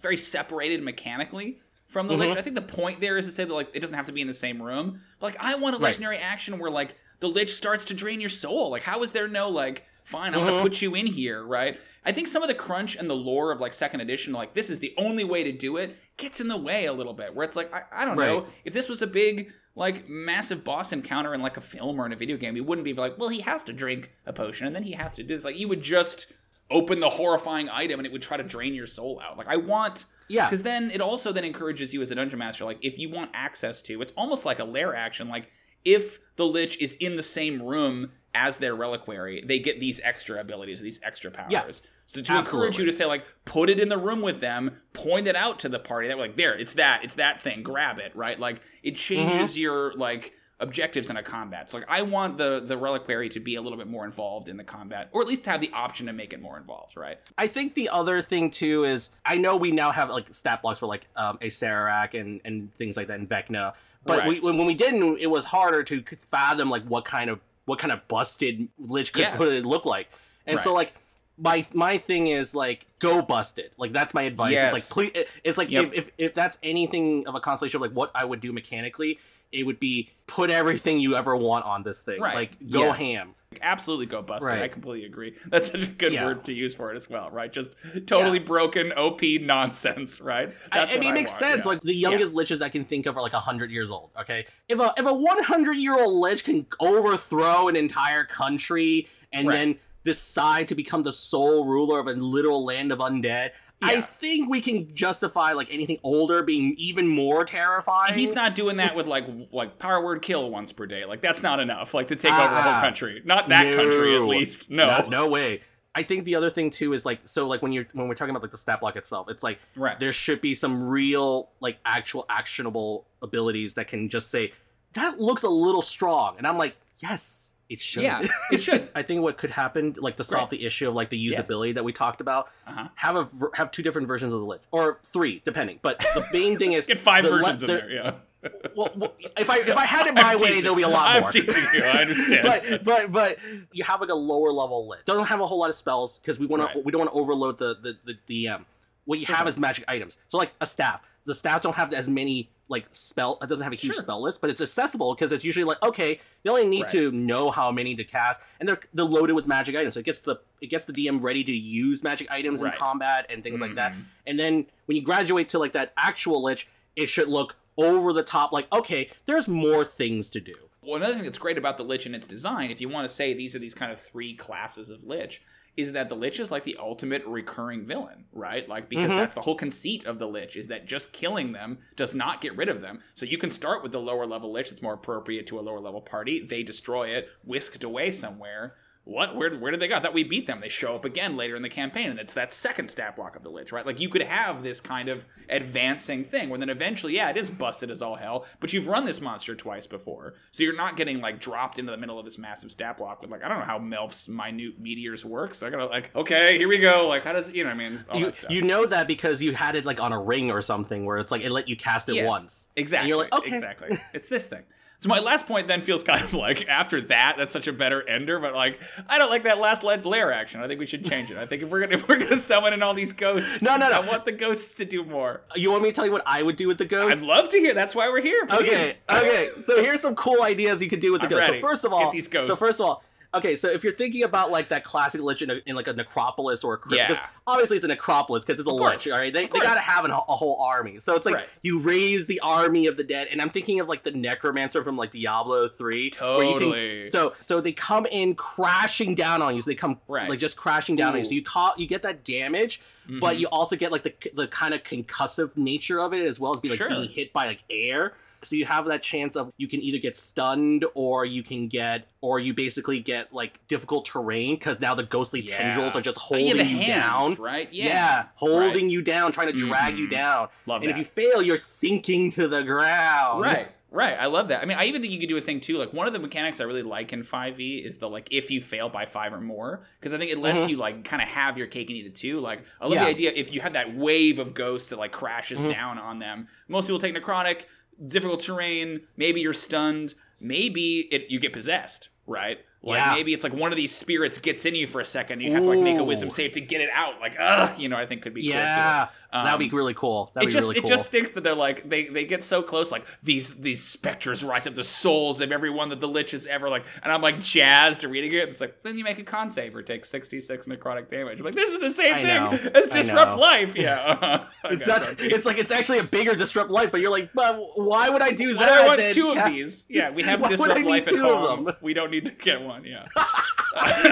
[0.00, 2.22] very separated mechanically from the Mm-hmm.
[2.30, 2.36] lich.
[2.38, 4.20] I think the point there is to say that like it doesn't have to be
[4.20, 5.00] in the same room.
[5.20, 5.84] But like I want a Right.
[5.90, 8.70] legendary action where like the lich starts to drain your soul.
[8.70, 10.62] Like how is there no like fine, I'm gonna Mm-hmm.
[10.62, 11.78] put you in here, right?
[12.04, 14.68] I think some of the crunch and the lore of like second edition, like this
[14.68, 17.34] is the only way to do it, gets in the way a little bit.
[17.34, 20.92] Where it's like, I, I don't know, if this was a big like massive boss
[20.92, 23.30] encounter in like a film or in a video game, you wouldn't be like, well,
[23.30, 25.44] he has to drink a potion and then he has to do this.
[25.44, 26.32] Like you would just
[26.70, 29.38] open the horrifying item and it would try to drain your soul out.
[29.38, 30.46] Like I want Yeah.
[30.46, 33.30] because then it also then encourages you as a dungeon master, like if you want
[33.34, 35.28] access to, it's almost like a lair action.
[35.28, 35.50] Like
[35.84, 40.40] if the lich is in the same room as their reliquary, they get these extra
[40.40, 41.52] abilities, these extra powers.
[41.52, 41.70] Yeah.
[42.06, 45.26] So to encourage you to say like, put it in the room with them, point
[45.26, 46.08] it out to the party.
[46.08, 47.62] That like, there, it's that, it's that thing.
[47.62, 48.38] Grab it, right?
[48.38, 49.60] Like it changes Mm-hmm.
[49.60, 51.68] your like objectives in a combat.
[51.70, 54.56] So like I want the the reliquary to be a little bit more involved in
[54.56, 57.18] the combat, or at least have the option to make it more involved, right?
[57.36, 60.78] I think the other thing too is I know we now have like stat blocks
[60.78, 63.74] for like um, Acererak and and things like that in Vecna,
[64.04, 64.28] but Right.
[64.28, 67.78] we, when, when we didn't, it was harder to fathom like what kind of what
[67.78, 69.36] kind of busted Lich could Yes.
[69.36, 70.08] put it look like,
[70.46, 70.94] and so like.
[71.36, 73.70] My my thing is like go busted.
[73.76, 74.52] Like that's my advice.
[74.52, 74.72] Yes.
[74.72, 75.24] It's like please.
[75.42, 75.84] It's like Yep.
[75.86, 79.18] if, if if that's anything of a constellation of like what I would do mechanically,
[79.50, 82.20] it would be put everything you ever want on this thing.
[82.20, 82.34] Right.
[82.34, 82.98] Like go Yes.
[82.98, 83.34] ham.
[83.62, 84.50] Absolutely go busted.
[84.50, 84.62] Right.
[84.62, 85.34] I completely agree.
[85.46, 86.24] That's such a good Yeah.
[86.24, 87.52] word to use for it as well, right?
[87.52, 87.76] Just
[88.06, 88.44] totally Yeah.
[88.44, 90.48] broken OP nonsense, right?
[90.72, 91.64] I, That's I what mean, it makes want, sense.
[91.64, 91.68] yeah.
[91.70, 94.10] Like the youngest liches I can think of are like hundred years old.
[94.20, 99.08] Okay, if a if a one hundred year old lich can overthrow an entire country
[99.32, 99.54] and Right.
[99.56, 103.50] then decide to become the sole ruler of a literal land of undead,
[103.82, 108.14] I think we can justify like anything older being even more terrifying.
[108.14, 111.04] He's not doing that with like like power word kill once per day.
[111.04, 111.92] Like that's not enough.
[111.92, 112.80] Like to take over a whole Ah.
[112.80, 113.20] country.
[113.24, 114.70] Not that country at least.
[114.70, 115.00] No.
[115.00, 115.60] no, no way.
[115.94, 118.30] I think the other thing too is like so like when you're when we're talking
[118.30, 119.98] about like the stat block itself, it's like Right.
[120.00, 124.52] there should be some real like actual actionable abilities that can just say
[124.94, 128.20] that looks a little strong and i'm like yes it should Yeah,
[128.52, 128.88] it should.
[128.94, 130.50] i think what could happen like to solve Right.
[130.60, 131.40] the issue of like the Yes.
[131.48, 132.88] usability that we talked about Uh-huh.
[132.96, 136.58] have a have two different versions of the lich or three depending but the main
[136.60, 138.12] thing is Get five the le- versions in the- there, yeah.
[138.76, 140.62] well, well, if i if i had it my I'm way teasing.
[140.64, 142.42] there'll be a lot I'm more teasing you, I understand.
[142.44, 143.38] but but but
[143.72, 145.06] you have like a lower level lit.
[145.06, 147.18] Doesn't have a whole lot of spells because we want to we don't want to
[147.18, 148.66] overload the, the the DM.
[149.06, 150.18] What you have is magic items.
[150.28, 151.00] So like a staff.
[151.24, 153.38] The staffs don't have as many like spell.
[153.42, 154.02] It doesn't have a huge Sure.
[154.02, 156.90] spell list, but it's accessible because it's usually like okay, you only need Right.
[156.92, 159.94] to know how many to cast, and they're they're loaded with magic items.
[159.94, 162.72] So it gets the it gets the DM ready to use magic items Right.
[162.72, 163.92] in combat and things like that.
[163.92, 164.04] Mhm.
[164.26, 168.22] And then when you graduate to like that actual lich, it should look over the
[168.22, 168.52] top.
[168.52, 170.54] Like okay, there's more things to do.
[170.82, 173.14] Well, another thing that's great about the Lich and its design, if you want to
[173.14, 175.40] say these are these kind of three classes of Lich,
[175.76, 178.68] is that the Lich is like the ultimate recurring villain, right?
[178.68, 179.16] Like, because Mhm.
[179.16, 182.56] that's the whole conceit of the Lich, is that just killing them does not get
[182.56, 183.00] rid of them.
[183.14, 185.80] So you can start with the lower level Lich that's more appropriate to a lower
[185.80, 186.44] level party.
[186.44, 188.76] They destroy it, whisked away somewhere.
[189.04, 189.36] What?
[189.36, 189.96] Where, where did they go?
[189.96, 190.60] I thought we beat them.
[190.60, 193.42] They show up again later in the campaign, and it's that second stat block of
[193.42, 193.84] the Lich, right?
[193.84, 197.50] Like you could have this kind of advancing thing where then eventually, yeah, it is
[197.50, 200.34] busted as all hell, but you've run this monster twice before.
[200.52, 203.30] So you're not getting like dropped into the middle of this massive stat block with
[203.30, 205.54] like, I don't know how Melf's minute meteors work.
[205.54, 207.06] So I gotta like, okay, here we go.
[207.06, 208.04] Like, how does, you know what I mean?
[208.14, 211.04] You, that you know that because you had it like on a ring or something
[211.04, 212.70] where it's like it let you cast it Yes, once.
[212.76, 213.02] Exactly.
[213.02, 213.54] And you're like, okay.
[213.54, 213.98] Exactly.
[214.14, 214.62] It's this thing.
[215.04, 218.08] So my last point then feels kind of like after that, that's such a better
[218.08, 218.40] ender.
[218.40, 220.62] But like, I don't like that last lead lair action.
[220.62, 221.36] I think we should change it.
[221.36, 223.90] I think if we're gonna if we're gonna summon in all these ghosts, No, no,
[223.90, 223.96] no.
[223.96, 225.42] I want the ghosts to do more.
[225.56, 227.22] You want me to tell you what I would do with the ghosts?
[227.22, 227.74] I'd love to hear.
[227.74, 228.46] That's why we're here.
[228.46, 228.60] Please.
[228.62, 229.50] Okay, okay.
[229.60, 231.48] So here's some cool ideas you could do with the I'm ghost.
[231.50, 231.60] ready.
[231.60, 233.02] So first of Get all, these so first of all,
[233.34, 233.56] okay.
[233.56, 236.64] So if you're thinking about like that classic lich in, a, in like a necropolis
[236.64, 237.08] or a crypt, Yeah.
[237.08, 239.08] because obviously it's a necropolis because it's a Of lich.
[239.08, 241.00] All right, they, they gotta have an, a whole army.
[241.00, 241.48] So it's like Right.
[241.62, 244.96] you raise the army of the dead, and I'm thinking of like the necromancer from
[244.96, 246.12] like Diablo three.
[246.18, 246.96] where you Totally.
[247.02, 249.60] can, so so they come in crashing down on you.
[249.60, 250.28] So they come Right.
[250.28, 251.24] like just crashing down on you.
[251.24, 252.80] So you call you get that damage.
[253.20, 253.40] But Mhm.
[253.40, 256.60] you also get like the the kind of concussive nature of it as well as
[256.60, 256.88] being like Sure.
[256.88, 258.14] being hit by like air.
[258.46, 262.06] So you have that chance of you can either get stunned or you can get
[262.20, 265.56] or you basically get like difficult terrain because now the ghostly Yeah.
[265.58, 267.34] tendrils are just Oh, holding yeah, the you down.
[267.36, 267.68] right?
[267.72, 270.10] Yeah, Yeah, holding you down, trying to drag you Mhm.
[270.12, 270.48] down.
[270.66, 270.86] Love it.
[270.86, 271.00] and that.
[271.00, 273.42] if you fail, you're sinking to the ground.
[273.42, 274.16] Right, right.
[274.18, 274.62] I love that.
[274.62, 275.76] I mean, I even think you could do a thing too.
[275.78, 278.60] Like one of the mechanics I really like in 5e is the like if you
[278.60, 280.70] fail by five or more, because I think it lets Mhm.
[280.70, 282.40] you like kind of have your cake and eat it too.
[282.40, 283.04] Like I love Yeah.
[283.04, 285.72] the idea if you have that wave of ghosts that like crashes Mhm.
[285.72, 286.48] down on them.
[286.68, 287.66] Most people take necrotic,
[288.08, 289.02] difficult terrain.
[289.16, 290.14] Maybe you're stunned.
[290.40, 292.08] Maybe it you get possessed.
[292.26, 292.58] Right.
[292.82, 293.14] Like Yeah.
[293.14, 295.40] maybe it's like one of these spirits gets in you for a second.
[295.40, 297.20] You have to like make a wisdom save to get it out.
[297.20, 297.96] Like ugh, you know.
[297.96, 299.12] I think could be cool too.
[299.34, 300.30] Yeah, that'd Um, be really cool.
[300.34, 300.88] That'd it be just really cool.
[300.90, 304.44] it just stinks that they're like they they get so close like these these specters
[304.44, 307.40] rise up the souls of everyone that the lich has ever like and I'm like
[307.40, 308.48] jazzed to reading it.
[308.48, 311.40] It's like then you make a con save or take 66 necrotic damage.
[311.40, 312.70] I'm like this is the same I thing know.
[312.74, 313.74] as disrupt life.
[313.76, 315.04] Yeah, it's not.
[315.18, 318.30] It's like it's actually a bigger disrupt life, but you're like, but why would I
[318.30, 318.82] do Why that?
[318.82, 319.86] I want then, two of these?
[319.88, 321.64] Yeah, we have Why would I disrupt life at home.
[321.64, 321.74] them?
[321.82, 322.84] We don't need to get one.
[322.84, 323.06] Yeah,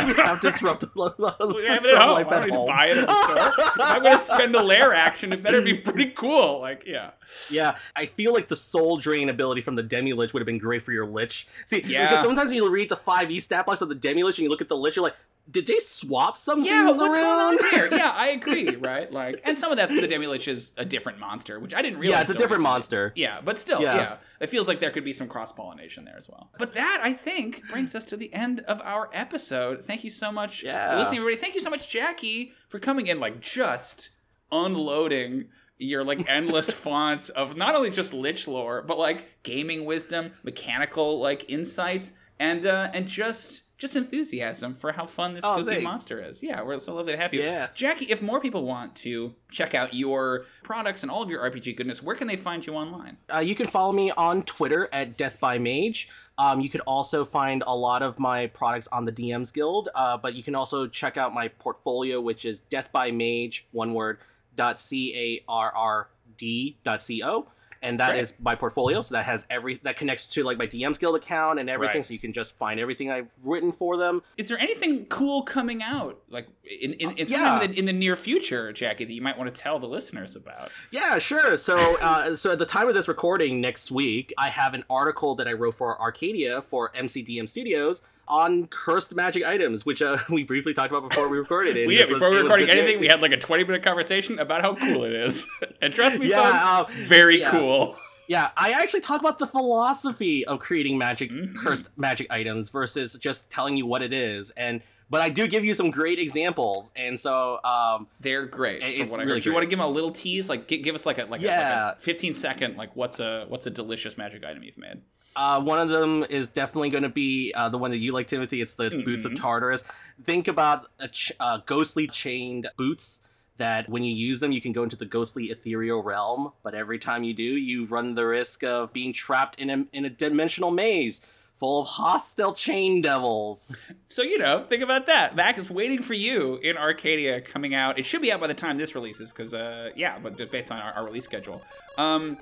[0.06, 0.84] we have disrupt.
[0.96, 2.16] we disrupt have it at home.
[2.16, 2.66] I don't at need home.
[2.66, 3.86] to buy it at the store.
[3.86, 6.60] I'm gonna spend the lair action, it better be pretty cool.
[6.60, 7.10] Like yeah.
[7.50, 10.58] Yeah, I feel like the soul drain ability from the demi lich would have been
[10.58, 11.46] great for your lich.
[11.66, 12.08] See, Yeah.
[12.08, 14.44] because sometimes when you read the five E stat blocks of the demi lich and
[14.44, 15.16] you look at the lich, you're like,
[15.50, 17.12] did they swap some Yeah, what's around?
[17.14, 17.24] going
[17.64, 17.88] on here?
[17.90, 19.10] Yeah, I agree, right?
[19.12, 22.16] Like, and some of that's the Demilich is a different monster, which I didn't realize.
[22.16, 22.70] Yeah, it's a different recently.
[22.70, 23.12] monster.
[23.16, 23.96] Yeah, but still, yeah.
[23.96, 24.16] Yeah.
[24.38, 26.50] it feels like there could be some cross pollination there as well.
[26.58, 29.84] But that I think brings us to the end of our episode.
[29.84, 30.96] Thank you so much for Yeah.
[30.96, 31.40] listening, everybody.
[31.40, 34.10] Thank you so much, Jackie, for coming in, like just
[34.52, 35.46] unloading
[35.78, 41.18] your like endless fonts of not only just lich lore, but like gaming wisdom, mechanical
[41.18, 45.82] like insight, and uh and just just enthusiasm for how fun this Oh, goofy thanks.
[45.82, 46.40] monster is.
[46.40, 47.42] Yeah, we're so lovely to have you.
[47.42, 47.66] Yeah.
[47.74, 51.76] Jackie, if more people want to check out your products and all of your RPG
[51.76, 53.16] goodness, where can they find you online?
[53.34, 56.08] Uh, you can follow me on Twitter at Death by Mage.
[56.38, 60.16] Um, you could also find a lot of my products on the DM's Guild, uh,
[60.16, 64.18] but you can also check out my portfolio, which is Death by Mage, one word,
[64.56, 67.46] dot c a r r d dot c o,
[67.82, 68.44] and that is Great.
[68.44, 69.02] my portfolio.
[69.02, 71.96] So that has every that connects to like my DM's Guild account and everything.
[71.96, 72.04] Right.
[72.04, 74.22] So you can just find everything I've written for them.
[74.36, 77.60] Is there anything cool coming out, like in in, in, yeah.
[77.62, 80.36] in, the, in the near future, Jackie, that you might want to tell the listeners
[80.36, 80.70] about?
[80.90, 81.56] Yeah, sure.
[81.56, 85.34] So, uh, so at the time of this recording next week, I have an article
[85.36, 90.44] that I wrote for Arcadia for MCDM Studios on cursed magic items, which uh, we
[90.44, 91.86] briefly talked about before we recorded it.
[91.86, 93.82] We, yeah, was- before we were was recording anything, we had like a 20 minute
[93.82, 95.46] conversation about how cool it is.
[95.82, 97.50] and trust me, Yeah, folks, uh, very yeah.
[97.50, 97.96] cool.
[98.28, 101.56] Yeah, I actually talk about the philosophy of creating magic, Mhm.
[101.56, 105.62] cursed magic items versus just telling you what it is, and but I do give
[105.62, 108.80] you some great examples, and so um, They're great.
[108.82, 109.40] It's really.
[109.40, 110.48] Do you want to give them a little tease?
[110.48, 111.86] Like, gi- give us like a like, a, Yeah.
[111.88, 115.02] like a 15 second like what's a what's a delicious magic item you've made?
[115.34, 118.26] Uh, one of them is definitely going to be uh, the one that you like,
[118.26, 118.60] Timothy.
[118.60, 119.36] It's the boots of Mhm.
[119.40, 119.84] Tartarus.
[120.24, 123.22] Think about a ch- uh, ghostly chained boots
[123.56, 126.52] that when you use them, you can go into the ghostly ethereal realm.
[126.62, 130.04] But every time you do, you run the risk of being trapped in a, in
[130.04, 131.24] a dimensional maze
[131.54, 133.74] full of hostile chain devils.
[134.08, 135.36] So you know, think about that.
[135.36, 137.98] That is waiting for you in Arcadia coming out.
[137.98, 140.78] It should be out by the time this releases, because uh, yeah, but based on
[140.80, 141.62] our, our release schedule.
[141.98, 142.38] Um,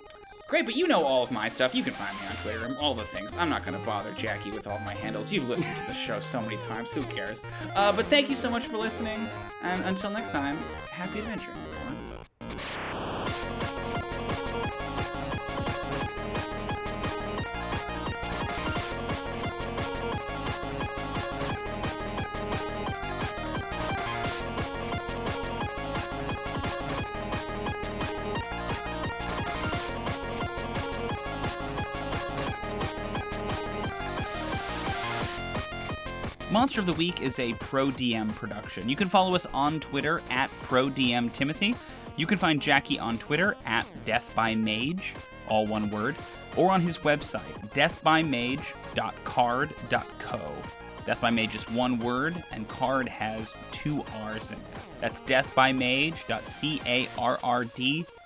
[0.50, 1.74] great, but you know all of my stuff.
[1.74, 3.36] You can find me on Twitter and all the things.
[3.36, 5.32] I'm not gonna bother Jackie with all my handles.
[5.32, 6.90] You've listened to the show so many times.
[6.92, 7.46] Who cares?
[7.74, 9.26] Uh, but thank you so much for listening,
[9.62, 10.58] and until next time,
[10.90, 11.56] happy adventuring.
[11.56, 13.19] everyone.
[36.50, 38.88] Monster of the Week is a Pro DM production.
[38.88, 41.76] You can follow us on Twitter at ProDMTimothy.
[42.16, 45.14] You can find Jackie on Twitter at Death by Mage,
[45.48, 46.16] all one word,
[46.56, 47.40] or on his website,
[47.70, 50.40] deathbymage.carrd.co.
[51.06, 54.62] Death by Mage is one word, and card has two R's in it.
[55.00, 58.19] That's deathbymage.carrd.co.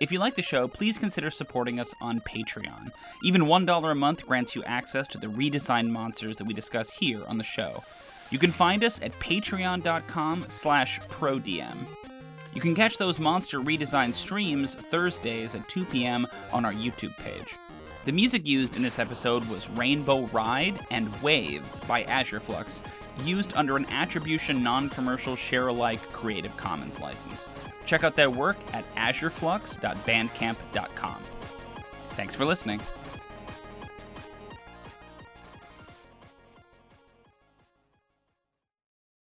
[0.00, 2.90] If you like the show, please consider supporting us on Patreon.
[3.22, 7.24] Even $1 a month grants you access to the redesigned monsters that we discuss here
[7.26, 7.82] on the show.
[8.30, 11.86] You can find us at patreon.com slash prodm.
[12.54, 16.26] You can catch those monster redesign streams Thursdays at 2 p.m.
[16.52, 17.54] on our YouTube page.
[18.06, 22.80] The music used in this episode was Rainbow Ride and Waves by Azure Flux,
[23.24, 27.48] used under an attribution non commercial share alike Creative Commons license.
[27.84, 31.22] Check out their work at azureflux.bandcamp.com.
[32.10, 32.80] Thanks for listening.